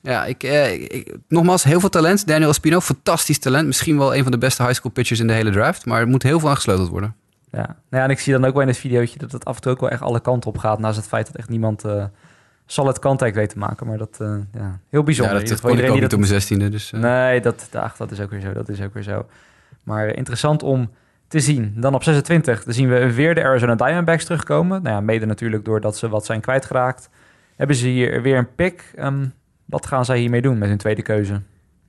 [0.00, 2.26] ja, ik, eh, ik, nogmaals, heel veel talent.
[2.26, 3.66] Daniel Espino, fantastisch talent.
[3.66, 5.86] Misschien wel een van de beste high school pitchers in de hele draft.
[5.86, 7.14] Maar er moet heel veel aangesleuteld worden.
[7.52, 9.56] Ja, nou ja, en ik zie dan ook wel in het videootje dat het af
[9.56, 10.78] en toe ook wel echt alle kanten op gaat.
[10.78, 12.04] Naast het feit dat echt niemand uh,
[12.66, 13.86] zal het kantijk weet te maken.
[13.86, 15.40] Maar dat, uh, ja, heel bijzonder.
[15.42, 16.68] Ja, dat, kon ik ook niet op mijn zestiende.
[16.68, 17.00] Dus, uh.
[17.00, 18.52] Nee, dat, ach, dat is ook weer zo.
[18.52, 19.26] Dat is ook weer zo.
[19.82, 20.90] Maar interessant om
[21.28, 21.74] te zien.
[21.76, 24.82] Dan op 26, dan zien we weer de Arizona Diamondbacks terugkomen.
[24.82, 27.08] Nou ja, mede natuurlijk doordat ze wat zijn kwijtgeraakt.
[27.56, 28.92] Hebben ze hier weer een pick.
[28.98, 29.32] Um,
[29.64, 31.40] wat gaan zij hiermee doen met hun tweede keuze?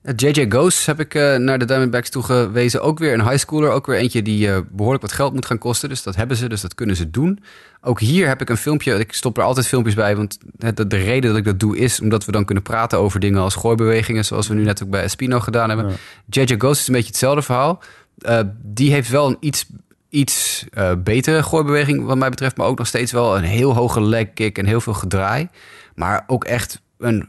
[0.02, 2.82] JJ Ghost heb ik uh, naar de Diamondbacks toegewezen.
[2.82, 3.70] Ook weer een high schooler.
[3.70, 5.88] Ook weer eentje die uh, behoorlijk wat geld moet gaan kosten.
[5.88, 7.42] Dus dat hebben ze, dus dat kunnen ze doen.
[7.80, 8.98] Ook hier heb ik een filmpje.
[8.98, 10.16] Ik stop er altijd filmpjes bij.
[10.16, 13.20] Want de, de reden dat ik dat doe is omdat we dan kunnen praten over
[13.20, 14.24] dingen als gooibewegingen.
[14.24, 15.88] Zoals we nu net ook bij Espino gedaan hebben.
[15.88, 16.42] Ja.
[16.42, 17.82] JJ Ghost is een beetje hetzelfde verhaal.
[18.18, 19.66] Uh, die heeft wel een iets,
[20.08, 20.66] iets
[20.98, 22.56] betere gooibeweging wat mij betreft.
[22.56, 25.48] Maar ook nog steeds wel een heel hoge leg kick en heel veel gedraai.
[25.94, 27.28] Maar ook echt een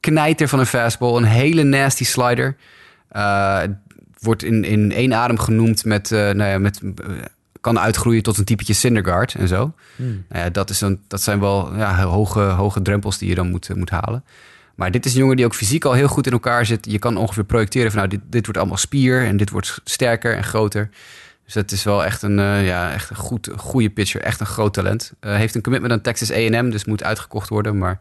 [0.00, 1.16] knijter van een fastball.
[1.16, 2.56] Een hele nasty slider.
[3.12, 3.62] Uh,
[4.20, 6.10] wordt in, in één adem genoemd met...
[6.10, 6.80] Uh, nou ja, met
[7.60, 9.72] kan uitgroeien tot een typetje Syndergaard en zo.
[9.96, 10.24] Hmm.
[10.28, 13.76] Nou dat, is een, dat zijn wel ja, hoge, hoge drempels die je dan moet,
[13.76, 14.24] moet halen.
[14.74, 16.90] Maar dit is een jongen die ook fysiek al heel goed in elkaar zit.
[16.90, 20.36] Je kan ongeveer projecteren van nou, dit, dit wordt allemaal spier en dit wordt sterker
[20.36, 20.90] en groter.
[21.44, 24.20] Dus dat is wel echt een, uh, ja, echt een goed, goede pitcher.
[24.20, 25.12] Echt een groot talent.
[25.20, 27.78] Heeft een commitment aan Texas A&M, dus moet uitgekocht worden.
[27.78, 28.00] Maar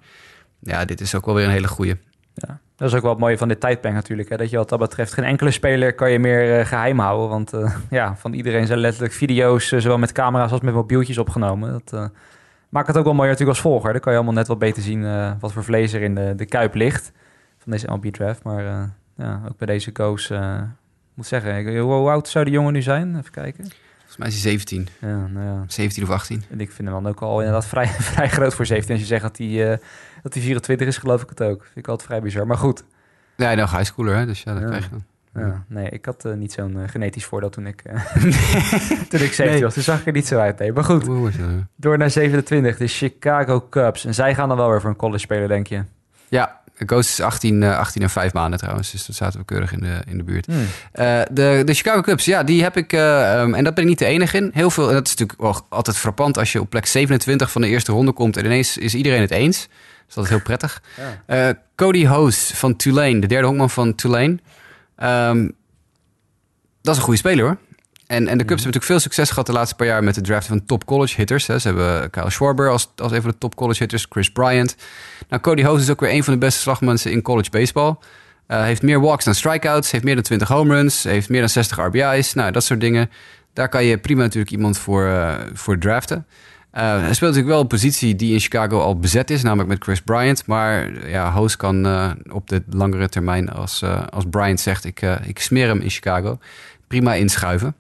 [0.60, 1.98] ja, dit is ook wel weer een hele goede.
[2.34, 4.30] Ja, dat is ook wel het mooie van dit tijdperk natuurlijk.
[4.30, 4.38] Hè?
[4.38, 7.30] Dat je wat dat betreft geen enkele speler kan je meer uh, geheim houden.
[7.30, 11.18] Want uh, ja, van iedereen zijn letterlijk video's, uh, zowel met camera's als met mobieltjes
[11.18, 11.82] opgenomen.
[11.86, 12.12] Dat
[12.70, 13.92] maakt het ook wel mooi natuurlijk als volger.
[13.92, 16.46] Dan kan je allemaal net wat beter zien wat voor vlees er in de, de
[16.46, 17.12] kuip ligt
[17.58, 18.44] van deze MLB draft.
[18.44, 18.64] Maar
[19.16, 20.32] ja, ook bij deze goos
[21.14, 23.18] moet zeggen, hoe, hoe oud zou de jongen nu zijn?
[23.18, 23.64] Even kijken.
[23.98, 24.88] Volgens mij is hij 17.
[25.02, 25.64] Ja, nou ja.
[25.68, 26.44] 17 of 18.
[26.50, 28.92] En ik vind hem dan ook al inderdaad vrij, vrij groot voor 17.
[28.92, 29.80] Als je zegt dat hij
[30.24, 31.64] dat hij 24 is, geloof ik het ook.
[31.64, 32.48] Vind ik altijd vrij bizar.
[32.48, 32.84] Maar goed.
[33.36, 34.26] Ja, nog high schooler, hè?
[34.26, 35.04] Dus ja, dat krijg je dan.
[35.34, 38.06] Ja, nee, ik had uh, niet zo'n uh, genetisch voordeel toen ik, uh,
[39.10, 39.74] toen ik 17 was.
[39.74, 40.60] Toen zag ik er niet zo uit.
[40.60, 41.06] Nee, maar goed.
[41.76, 44.06] Door naar 27, de Chicago Cubs.
[44.06, 45.84] En zij gaan dan wel weer voor een college spelen, denk je?
[46.28, 48.92] Ja, Ghost is 18, 18 en 5 maanden trouwens.
[48.92, 50.46] Dus dat zaten we keurig in de, in de buurt.
[50.46, 50.66] Hmm.
[51.32, 52.92] de, de Chicago Cubs, ja, die heb ik...
[52.92, 54.52] Um, en dat ben ik niet de enige in.
[54.54, 56.38] Heel veel, en dat is natuurlijk wel altijd frappant...
[56.38, 58.38] als je op plek 27 van de eerste ronde komt...
[58.38, 59.68] en ineens is iedereen het eens...
[60.10, 60.82] Dus dat is heel prettig.
[61.28, 61.50] Ja.
[61.50, 64.38] Uh, Cody Hoos van Tulane, de derde honkman van Tulane.
[65.04, 65.56] Um,
[66.82, 67.58] dat is een goede speler hoor.
[68.08, 70.22] En, en de Cubs hebben natuurlijk veel succes gehad de laatste paar jaar met de
[70.22, 71.48] draft van top college hitters.
[71.48, 71.60] Hè.
[71.60, 74.76] Ze hebben Kyle Schwarber als, als een van de top college hitters, Chris Bryant.
[75.28, 77.96] Nou, Cody Hoos is ook weer een van de beste slagmensen in college baseball.
[78.48, 81.50] Uh, heeft meer walks dan strikeouts, heeft meer dan 20 home runs, heeft meer dan
[81.50, 82.34] 60 RBI's.
[82.34, 83.10] Nou, dat soort dingen.
[83.54, 86.28] Daar kan je prima natuurlijk iemand voor, uh, voor draften.
[86.80, 89.84] Uh, hij speelt natuurlijk wel een positie die in Chicago al bezet is, namelijk met
[89.84, 90.46] Chris Bryant.
[90.46, 95.40] Maar ja, Hoos kan uh, op de langere termijn, als, als Bryant zegt, ik, ik
[95.40, 96.40] smeer hem in Chicago,
[96.88, 97.76] prima inschuiven.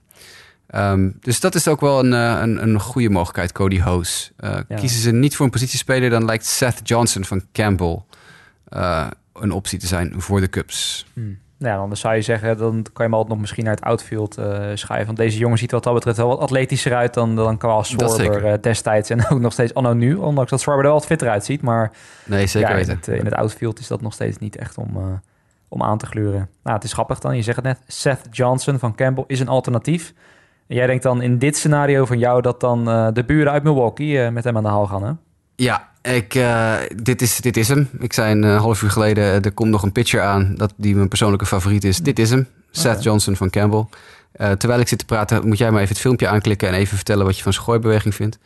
[0.76, 4.32] Um, dus dat is ook wel een, een, een goede mogelijkheid, Cody Hoos.
[4.40, 4.64] Ja.
[4.76, 8.02] Kiezen ze niet voor een positiespeler, dan lijkt Seth Johnson van Campbell
[9.34, 11.06] een optie te zijn voor de Cubs.
[11.14, 11.38] Hmm.
[11.60, 13.84] Nou ja, dan zou je zeggen, dan kan je hem altijd nog misschien naar het
[13.84, 15.06] outfield uh, schuiven.
[15.06, 18.46] Want deze jongen ziet wat dat betreft wel wat atletischer uit dan, dan Carl Swarber
[18.46, 19.10] uh, destijds.
[19.10, 21.62] En ook nog steeds anno nu, ondanks dat Swarber er wel wat fitter uitziet.
[21.62, 21.92] Maar
[22.26, 22.92] nee, zeker ja, weten.
[22.92, 25.04] In, het, in het outfield is dat nog steeds niet echt om, uh,
[25.68, 26.50] om aan te gluren.
[26.64, 27.36] Nou, het is grappig dan.
[27.36, 30.14] Je zegt het net, Seth Johnson van Campbell is een alternatief.
[30.68, 34.32] En jij denkt dan in dit scenario van jou dat dan de buren uit Milwaukee
[34.32, 35.12] met hem aan de haal gaan, hè?
[35.60, 37.90] Ja, ik, uh, dit, is, dit is hem.
[38.00, 40.54] Ik zei een uh, half uur geleden, er komt nog een pitcher aan...
[40.56, 41.98] Dat, die mijn persoonlijke favoriet is.
[41.98, 42.48] Dit is hem.
[42.72, 43.04] Seth okay.
[43.04, 43.86] Johnson van Campbell.
[44.36, 46.68] Uh, terwijl ik zit te praten, moet jij maar even het filmpje aanklikken...
[46.68, 48.38] en even vertellen wat je van zijn gooibeweging vindt.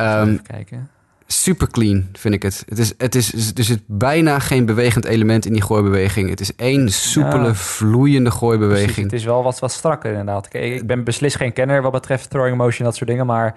[0.00, 0.90] Um, even kijken.
[1.26, 2.64] Super clean, vind ik het.
[2.68, 6.30] het, is, het is, er zit bijna geen bewegend element in die gooibeweging.
[6.30, 7.54] Het is één soepele, ja.
[7.54, 8.84] vloeiende gooibeweging.
[8.84, 10.54] Precies, het is wel wat, wat strakker inderdaad.
[10.54, 12.84] Ik ben beslist geen kenner wat betreft throwing motion...
[12.84, 13.56] dat soort dingen, maar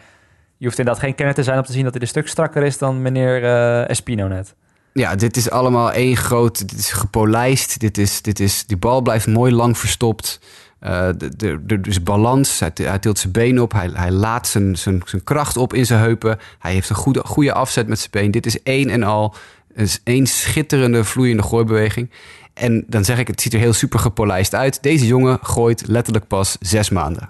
[0.64, 2.64] je hoeft inderdaad geen kenner te zijn om te zien dat hij een stuk strakker
[2.64, 4.56] is dan meneer uh, Espino net.
[4.94, 6.70] Ja, dit is allemaal één groot.
[6.70, 7.80] Dit is gepolijst.
[7.80, 10.40] Dit is, dit is, die bal blijft mooi lang verstopt.
[10.84, 11.08] Uh,
[11.42, 12.60] er is balans.
[12.60, 13.74] Hij, hij tilt zijn been op.
[13.74, 16.40] Hij, hij laat zijn, zijn, zijn kracht op in zijn heupen.
[16.60, 18.32] Hij heeft een goede, goede afzet met zijn been.
[18.32, 19.36] Dit is één en al.
[19.74, 22.10] is één schitterende, vloeiende gooibeweging.
[22.54, 24.84] En dan zeg ik, het ziet er heel super gepolijst uit.
[24.84, 27.30] Deze jongen gooit letterlijk pas zes maanden.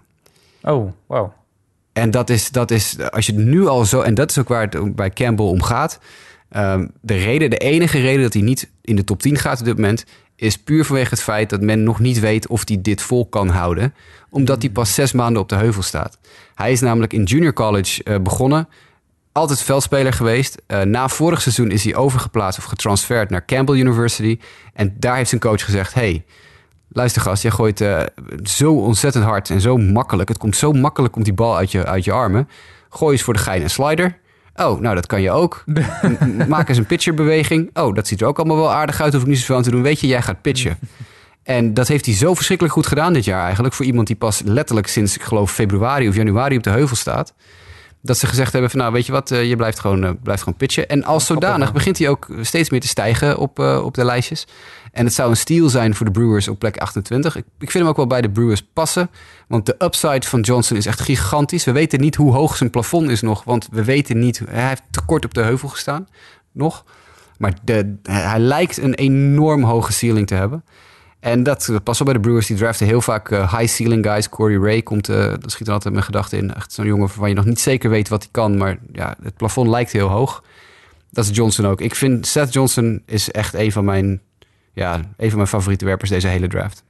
[0.61, 1.31] Oh, wow.
[1.93, 4.67] En dat is, dat is, als je nu al zo, en dat is ook waar
[4.69, 5.99] het bij Campbell om gaat.
[6.55, 9.65] Um, de reden, de enige reden dat hij niet in de top 10 gaat op
[9.65, 13.01] dit moment, is puur vanwege het feit dat men nog niet weet of hij dit
[13.01, 13.93] vol kan houden,
[14.29, 16.17] omdat hij pas zes maanden op de heuvel staat.
[16.55, 18.67] Hij is namelijk in junior college uh, begonnen,
[19.31, 20.61] altijd veldspeler geweest.
[20.67, 24.39] Uh, na vorig seizoen is hij overgeplaatst of getransferred naar Campbell University.
[24.73, 26.25] En daar heeft zijn coach gezegd: Hey,
[26.93, 28.01] luister gast, jij gooit uh,
[28.43, 30.29] zo ontzettend hard en zo makkelijk.
[30.29, 32.49] Het komt zo makkelijk komt die bal uit je, uit je armen.
[32.89, 34.17] Gooi eens voor de gein een slider.
[34.55, 35.63] Oh, nou dat kan je ook.
[36.47, 37.69] Maak eens een pitcherbeweging.
[37.73, 39.13] Oh, dat ziet er ook allemaal wel aardig uit.
[39.13, 39.81] Hoef ik niet zoveel aan te doen.
[39.81, 40.77] Weet je, jij gaat pitchen.
[41.43, 43.73] En dat heeft hij zo verschrikkelijk goed gedaan dit jaar eigenlijk.
[43.73, 47.33] Voor iemand die pas letterlijk sinds, ik geloof, februari of januari op de heuvel staat.
[48.05, 50.89] Dat ze gezegd hebben van nou, weet je wat, je blijft gewoon, blijft gewoon pitchen.
[50.89, 54.47] En als zodanig begint hij ook steeds meer te stijgen op, op de lijstjes.
[54.93, 57.35] En het zou een steal zijn voor de Brewers op plek 28.
[57.35, 59.09] Ik, ik vind hem ook wel bij de Brewers passen.
[59.47, 61.63] Want de upside van Johnson is echt gigantisch.
[61.63, 63.43] We weten niet hoe hoog zijn plafond is nog.
[63.43, 66.07] Want we weten niet, hij heeft te kort op de heuvel gestaan.
[66.51, 66.83] Nog.
[67.37, 70.63] Maar de, hij lijkt een enorm hoge ceiling te hebben.
[71.23, 72.47] En dat pas wel bij de Brewers.
[72.47, 74.29] Die draften heel vaak uh, high ceiling guys.
[74.29, 76.53] Corey Ray komt, uh, dat schiet er altijd mijn gedachten in.
[76.53, 78.57] Echt zo'n jongen waarvan je nog niet zeker weet wat hij kan.
[78.57, 80.43] Maar ja, het plafond lijkt heel hoog.
[81.09, 81.81] Dat is Johnson ook.
[81.81, 84.21] Ik vind Seth Johnson is echt een van mijn,
[84.73, 86.83] ja, een van mijn favoriete werpers deze hele draft.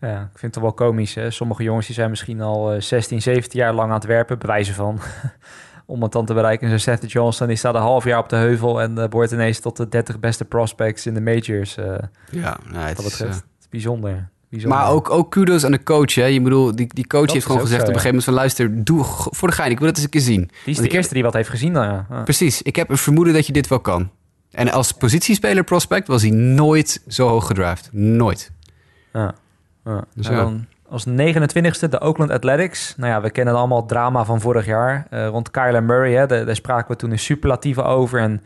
[0.00, 1.14] Ja, ik vind het wel komisch.
[1.14, 1.30] Hè?
[1.30, 4.74] Sommige jongens die zijn misschien al 16, eh, 17 jaar lang aan het werpen, bewijzen
[4.74, 5.00] van.
[5.86, 6.70] om het dan te bereiken.
[6.70, 9.76] En Seth Johnson die staat een half jaar op de heuvel en wordt ineens tot
[9.76, 11.76] de 30 beste prospects in de majors.
[11.76, 11.94] Uh,
[12.30, 13.42] ja, nou, het is
[13.76, 14.28] bijzonder.
[14.48, 14.78] bijzonder.
[14.78, 16.14] Maar ook, ook kudos aan de coach.
[16.14, 16.24] Hè?
[16.24, 19.04] Je bedoel, die, die coach heeft gewoon gezegd op een gegeven moment van luister, doe
[19.30, 20.50] voor de gein, ik wil het eens een keer zien.
[20.64, 22.06] Die is de eerste die wat heeft gezien dan, ja.
[22.10, 22.24] Ah.
[22.24, 24.10] Precies, ik heb een vermoeden dat je dit wel kan.
[24.50, 27.88] En als positiespeler prospect was hij nooit zo hoog gedraft.
[27.92, 28.52] Nooit.
[29.12, 29.34] Ja.
[29.84, 30.04] ja.
[30.14, 30.34] Dus ja.
[30.34, 32.94] Dan als 29ste de Oakland Athletics.
[32.96, 36.12] Nou ja, we kennen allemaal het drama van vorig jaar uh, rond Kyler Murray.
[36.12, 36.26] Hè.
[36.26, 38.20] Daar, daar spraken we toen in superlatieven over.
[38.20, 38.42] En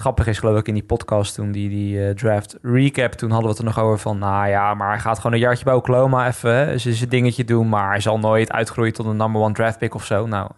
[0.00, 3.12] het grappige is geloof ik in die podcast toen, die, die uh, draft recap...
[3.12, 4.18] toen hadden we het er nog over van...
[4.18, 7.68] nou ja, maar hij gaat gewoon een jaartje bij Oklahoma even zijn dingetje doen...
[7.68, 10.26] maar hij zal nooit uitgroeien tot een number one draft pick of zo.
[10.26, 10.50] Nou,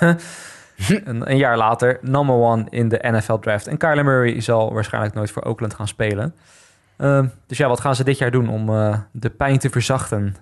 [1.04, 3.66] een, een, jaar later number one in de NFL draft.
[3.66, 6.34] En Kyler Murray zal waarschijnlijk nooit voor Oakland gaan spelen...
[6.98, 10.36] Uh, dus ja, wat gaan ze dit jaar doen om uh, de pijn te verzachten?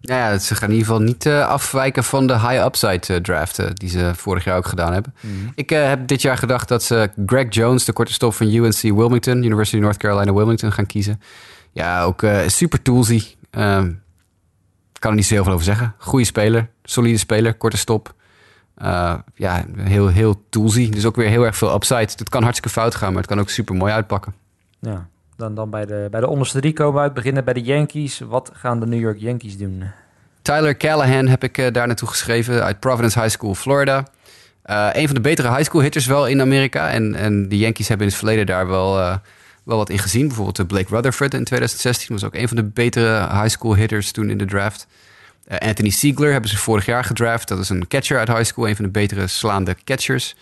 [0.00, 3.58] Ja, ze gaan in ieder geval niet uh, afwijken van de high upside uh, draft
[3.58, 5.14] uh, die ze vorig jaar ook gedaan hebben.
[5.20, 5.52] Mm.
[5.54, 9.42] Ik heb dit jaar gedacht dat ze Greg Jones, de korte stop van UNC Wilmington,
[9.42, 11.20] University of North Carolina Wilmington, gaan kiezen.
[11.72, 13.22] Ja, ook super toolsy.
[13.50, 13.92] Ehm,
[14.98, 15.94] kan er niet zo heel veel over zeggen.
[15.98, 18.14] Goede speler, solide speler, korte stop.
[19.34, 20.90] ja, heel, heel toolsy.
[20.90, 22.00] Dus ook weer heel erg veel upside.
[22.00, 24.34] Het kan hartstikke fout gaan, maar het kan ook super mooi uitpakken.
[24.80, 27.14] Ja, dan, dan bij, de, bij de onderste drie komen uit.
[27.14, 28.18] Beginnen bij de Yankees.
[28.18, 29.84] Wat gaan de New York Yankees doen?
[30.42, 34.06] Tyler Callahan heb ik uh, daar naartoe geschreven uit Providence High School, Florida.
[34.66, 36.90] Uh, een van de betere high school hitters wel in Amerika.
[36.90, 39.16] En, en de Yankees hebben in het verleden daar wel, uh,
[39.64, 40.26] wel wat in gezien.
[40.26, 44.30] Bijvoorbeeld Blake Rutherford in 2016 was ook een van de betere high school hitters toen
[44.30, 44.86] in de draft.
[45.48, 47.48] Anthony Siegler hebben ze vorig jaar gedraft.
[47.48, 50.36] Dat is een catcher uit high school, een van de betere slaande catchers.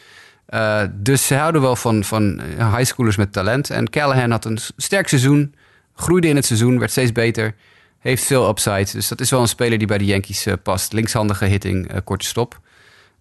[0.49, 3.71] Uh, dus ze houden wel van, van highschoolers met talent.
[3.71, 5.55] En Callahan had een sterk seizoen,
[5.95, 7.55] groeide in het seizoen, werd steeds beter.
[7.99, 8.89] Heeft veel upside.
[8.93, 10.93] Dus dat is wel een speler die bij de Yankees uh, past.
[10.93, 12.61] Linkshandige hitting, korte stop.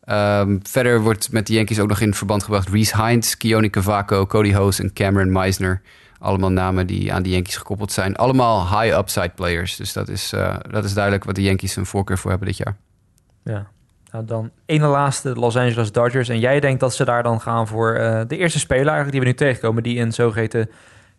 [0.09, 4.25] Um, verder wordt met de Yankees ook nog in verband gebracht Reese Hines, Keone Cavaco,
[4.25, 5.81] Cody Hoos en Cameron Meisner.
[6.19, 8.15] Allemaal namen die aan de Yankees gekoppeld zijn.
[8.15, 9.75] Allemaal high upside players.
[9.75, 10.33] Dus dat is,
[10.71, 12.77] dat is duidelijk wat de Yankees een voorkeur voor hebben dit jaar.
[13.43, 13.67] Ja,
[14.13, 16.29] nou, dan ene laatste, de Los Angeles Dodgers.
[16.29, 19.19] En jij denkt dat ze daar dan gaan voor uh, de eerste speler eigenlijk die
[19.19, 20.69] we nu tegenkomen, die een zogeheten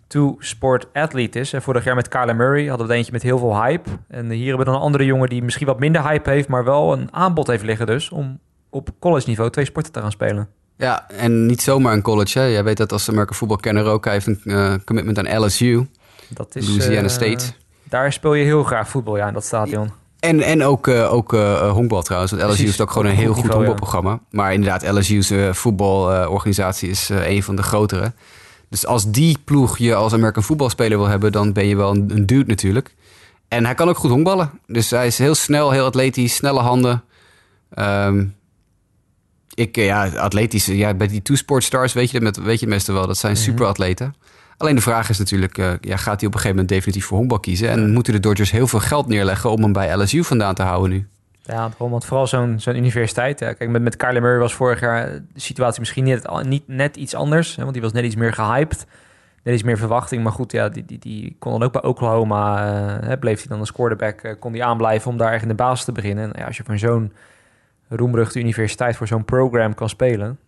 [0.07, 1.53] two-sport athlete is.
[1.53, 3.90] En vorig jaar met Kyler Murray hadden we er eentje met heel veel hype.
[4.09, 6.64] En hier hebben we dan een andere jongen die misschien wat minder hype heeft, maar
[6.64, 8.38] wel een aanbod heeft liggen dus om
[8.70, 10.49] op college niveau twee sporten te gaan spelen.
[10.76, 12.38] Ja, en niet zomaar een college.
[12.38, 12.45] Hè.
[12.45, 14.05] Jij weet dat als Amerika voetbalkenner ook.
[14.05, 15.86] Hij heeft een uh, commitment aan LSU.
[16.28, 17.45] Dat is Louisiana uh, State.
[17.82, 19.90] Daar speel je heel graag voetbal, ja, in dat stadion.
[20.25, 22.33] En, en ook, uh, ook uh, honkbal trouwens.
[22.33, 24.11] Want LSU heeft ook gewoon een heel goed honkbalprogramma.
[24.11, 24.20] Ja.
[24.31, 28.12] Maar inderdaad, LSU's uh, voetbalorganisatie is een van de grotere.
[28.68, 31.33] Dus als die ploeg je als American voetbalspeler wil hebben...
[31.33, 32.95] dan ben je wel een, een, dude natuurlijk.
[33.49, 34.51] En hij kan ook goed honkballen.
[34.66, 37.05] Dus hij is heel snel, heel atletisch, snelle handen.
[37.79, 38.35] Um,
[39.55, 40.66] ik, ja, atletisch.
[40.66, 43.07] Ja, bij die two-sport stars weet je, met, weet je het meestal wel.
[43.07, 43.75] Dat zijn mm -hmm.
[44.57, 47.17] Alleen de vraag is natuurlijk, uh, ja, gaat hij op een gegeven moment definitief voor
[47.17, 47.69] honkbal kiezen?
[47.69, 50.91] En moeten de Dodgers heel veel geld neerleggen om hem bij LSU vandaan te houden
[50.91, 51.07] nu?
[51.43, 53.41] Ja, want vooral zo'n zo'n universiteit.
[53.41, 53.53] Ja.
[53.53, 57.15] Kijk, met, met Kyler Murray was vorig jaar de situatie misschien niet, niet net iets
[57.15, 57.57] anders.
[57.57, 58.87] Hè, want die was net iets meer gehyped.
[59.43, 60.23] Net iets meer verwachting.
[60.23, 62.67] Maar goed, ja, die, die, die kon dan ook bij Oklahoma.
[62.67, 65.49] Uh, hè, bleef hij dan als quarterback, uh, kon hij aanblijven om daar echt in
[65.49, 66.33] de basis te beginnen.
[66.33, 67.13] En ja, als je van zo'n
[67.89, 70.39] roemruchte universiteit voor zo'n program kan spelen...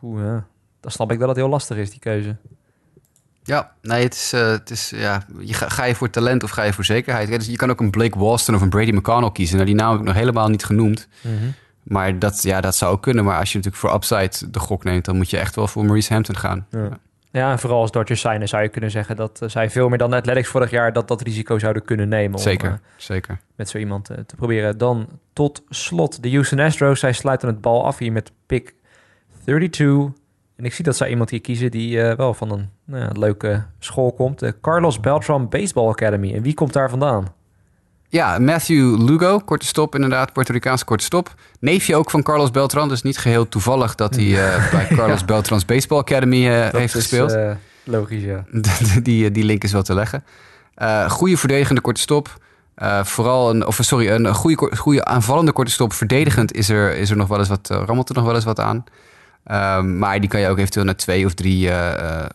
[0.00, 0.46] Poeh, ja,
[0.80, 2.36] dan snap ik dat het heel lastig is, die keuze.
[3.50, 6.50] Ja, nee, het is, uh, het is ja, je ga, ga, je voor talent of
[6.50, 7.28] ga je voor zekerheid?
[7.28, 9.54] Ja, dus je kan ook een Blake Walston of een Brady McConnell kiezen.
[9.56, 11.08] Nou, die naam heb ik nog helemaal niet genoemd.
[11.20, 11.54] Mm -hmm.
[11.82, 13.24] Maar dat, ja, dat zou ook kunnen.
[13.24, 15.84] Maar als je natuurlijk voor upside de gok neemt, dan moet je echt wel voor
[15.84, 16.66] Maurice Hampton gaan.
[16.70, 16.98] Ja.
[17.32, 19.98] Ja, en vooral als Dodgers zijn, zou je kunnen zeggen dat uh, zij veel meer
[19.98, 22.38] dan de Athletics vorig jaar dat dat risico zouden kunnen nemen.
[22.38, 23.40] Zeker, om, uh, zeker.
[23.56, 24.78] Met zo iemand uh, te proberen.
[24.78, 27.00] Dan tot slot de Houston Astros.
[27.00, 28.74] Zij sluiten het bal af hier met pick
[29.44, 30.19] 32.
[30.60, 33.62] En ik zie dat zij iemand hier kiezen die uh, wel van een nou leuke
[33.78, 34.38] school komt.
[34.38, 36.34] De Carlos Beltran Baseball Academy.
[36.34, 37.26] En wie komt daar vandaan?
[38.08, 41.34] Ja, Matthew Lugo, korte stop inderdaad, Puerto Ricaanse korte stop.
[41.60, 45.64] Neefje ook van Carlos Beltran, dus niet geheel toevallig dat hij uh, bij Carlos Beltran's
[45.64, 47.32] Baseball Academy uh, heeft is, gespeeld.
[47.32, 47.50] Uh,
[47.84, 48.44] logisch, ja.
[49.02, 50.24] die, die link is wel te leggen.
[51.08, 52.38] goede verdedigende korte stop.
[53.02, 55.92] vooral een, of sorry, een goede, goede aanvallende korte stop.
[55.92, 58.60] Verdedigend is er, is er nog wel eens wat, rammelt er nog wel eens wat
[58.60, 58.84] aan.
[59.50, 61.70] Um, maar die kan je ook eventueel naar twee of drie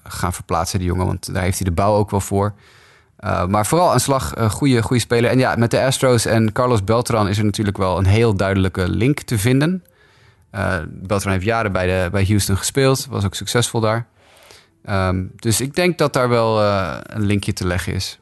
[0.03, 1.05] gaan verplaatsen, die jongen.
[1.05, 2.53] Want daar heeft hij de bouw ook wel voor.
[3.25, 5.29] Uh, maar vooral aan slag, uh, goede, goede speler.
[5.29, 8.89] En ja, met de Astros en Carlos Beltran is er natuurlijk wel een heel duidelijke
[8.89, 9.83] link te vinden.
[10.55, 14.05] Uh, Beltran heeft jaren bij, de, bij Houston gespeeld, was ook succesvol daar.
[14.89, 16.61] Um, dus ik denk dat daar wel
[17.03, 18.19] een linkje te leggen is.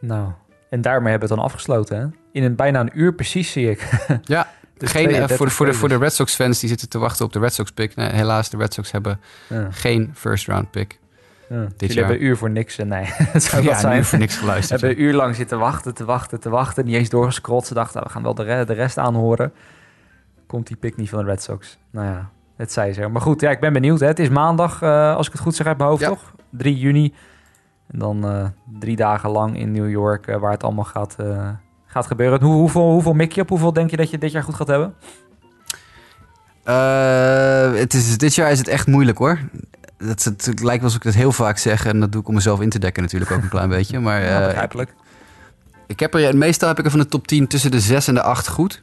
[0.00, 0.28] Nou,
[0.70, 1.98] en daarmee hebben we het dan afgesloten.
[1.98, 2.06] Hè?
[2.32, 4.08] In een, bijna een uur precies zie ik.
[4.24, 4.48] ja,
[4.84, 7.24] dus geen, voor, de, voor, de, voor de Red Sox fans die zitten te wachten
[7.24, 7.96] op de Red Sox pick.
[7.96, 9.68] Nee, helaas, de Red Sox hebben ja.
[9.70, 10.98] geen first round pick.
[11.48, 12.78] Ja, dit jullie hebben een uur voor niks.
[12.78, 13.92] En nee, het zou ja, zijn.
[13.92, 14.80] een uur voor niks geluisterd.
[14.80, 16.84] hebben een uur lang zitten wachten, te wachten, te wachten.
[16.84, 17.66] Niet eens doorgescrollt.
[17.66, 19.52] Ze dachten, nou, we gaan wel de, re de rest aanhoren.
[20.46, 21.78] Komt die pick niet van de Red Sox.
[21.90, 23.08] Nou ja, het zei ze.
[23.08, 24.00] Maar goed, ja, ik ben benieuwd.
[24.00, 24.06] Hè.
[24.06, 26.08] Het is maandag, uh, als ik het goed zeg uit mijn hoofd, ja.
[26.08, 26.32] toch?
[26.50, 27.14] 3 juni.
[27.86, 28.46] En dan uh,
[28.78, 31.16] drie dagen lang in New York, uh, waar het allemaal gaat,
[31.94, 32.42] gaat gebeuren.
[32.42, 33.48] Hoe, hoeveel, hoeveel mik je op?
[33.48, 34.94] Hoeveel denk je dat je dit jaar goed gaat hebben?
[37.78, 39.38] het is, dit jaar is het echt moeilijk hoor
[40.06, 41.86] dat, het, het lijkt wel alsof ik dat heel vaak zeg.
[41.86, 44.00] En dat doe ik om mezelf in te dekken natuurlijk ook een klein beetje.
[44.00, 44.94] Maar, ja, eh, begrijpelijk.
[45.86, 48.14] ik heb er, meestal heb ik er van de top 10 tussen de 6 en
[48.14, 48.80] de 8 goed.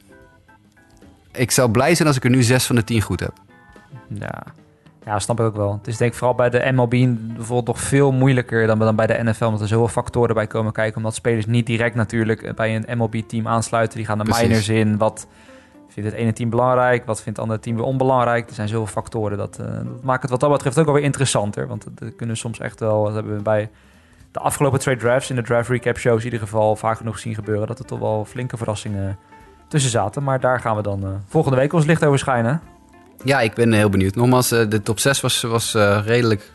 [1.32, 3.32] Ik zou blij zijn als ik er nu 6 van de 10 goed heb.
[4.08, 4.42] Ja.
[5.04, 5.72] Ja, snap ik ook wel.
[5.72, 6.90] Het is denk ik vooral bij de MLB
[7.36, 9.44] bijvoorbeeld nog veel moeilijker dan, dan bij de NFL.
[9.44, 10.96] Omdat er zoveel factoren bij komen kijken.
[10.96, 13.96] Omdat spelers niet direct natuurlijk bij een MLB-team aansluiten.
[13.96, 14.98] Die gaan de minors in.
[14.98, 15.26] Wat
[15.88, 17.06] vindt het ene team belangrijk?
[17.06, 18.48] Wat vindt het andere team weer onbelangrijk?
[18.48, 19.38] Er zijn zoveel factoren.
[19.38, 21.66] Dat, uh, dat maakt het wat dat betreft ook alweer interessanter.
[21.66, 23.04] Want dat kunnen soms echt wel...
[23.04, 23.70] Dat hebben we bij
[24.32, 25.30] de afgelopen trade drafts...
[25.30, 27.66] in de draft recap shows in ieder geval vaak genoeg zien gebeuren...
[27.66, 29.18] dat er toch wel flinke verrassingen
[29.68, 30.22] tussen zaten.
[30.22, 32.60] Maar daar gaan we dan uh, volgende week ons licht over schijnen.
[33.24, 34.14] Ja, ik ben heel benieuwd.
[34.14, 36.50] Nogmaals, uh, de top 6 was, was redelijk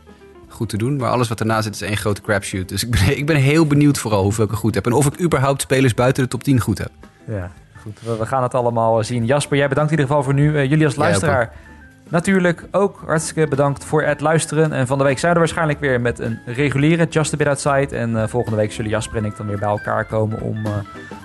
[0.47, 0.97] goed te doen.
[0.97, 2.69] Maar alles wat erna zit is één grote crapshoot.
[2.69, 4.85] Dus ik ben, ik ben heel benieuwd vooral hoeveel ik er goed heb.
[4.85, 6.91] En of ik überhaupt spelers buiten de top 10 goed heb.
[7.27, 7.51] Ja,
[7.99, 9.25] we, gaan het allemaal zien.
[9.25, 10.61] Jasper, jij bedankt in ieder geval voor nu.
[10.67, 11.53] Jullie als luisteraar
[12.09, 14.71] natuurlijk ook hartstikke bedankt voor het luisteren.
[14.71, 17.95] En van de week zijn we waarschijnlijk weer met een reguliere Just a Bit Outside.
[17.95, 20.71] En uh, volgende week zullen Jasper en ik dan weer bij elkaar komen om uh,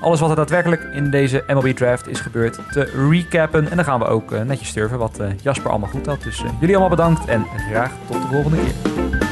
[0.01, 3.71] alles wat er daadwerkelijk in deze MLB Draft is gebeurd te recappen.
[3.71, 6.23] En dan gaan we ook netjes sturven wat Jasper allemaal goed had.
[6.23, 9.32] Dus jullie allemaal bedankt en graag tot de volgende keer.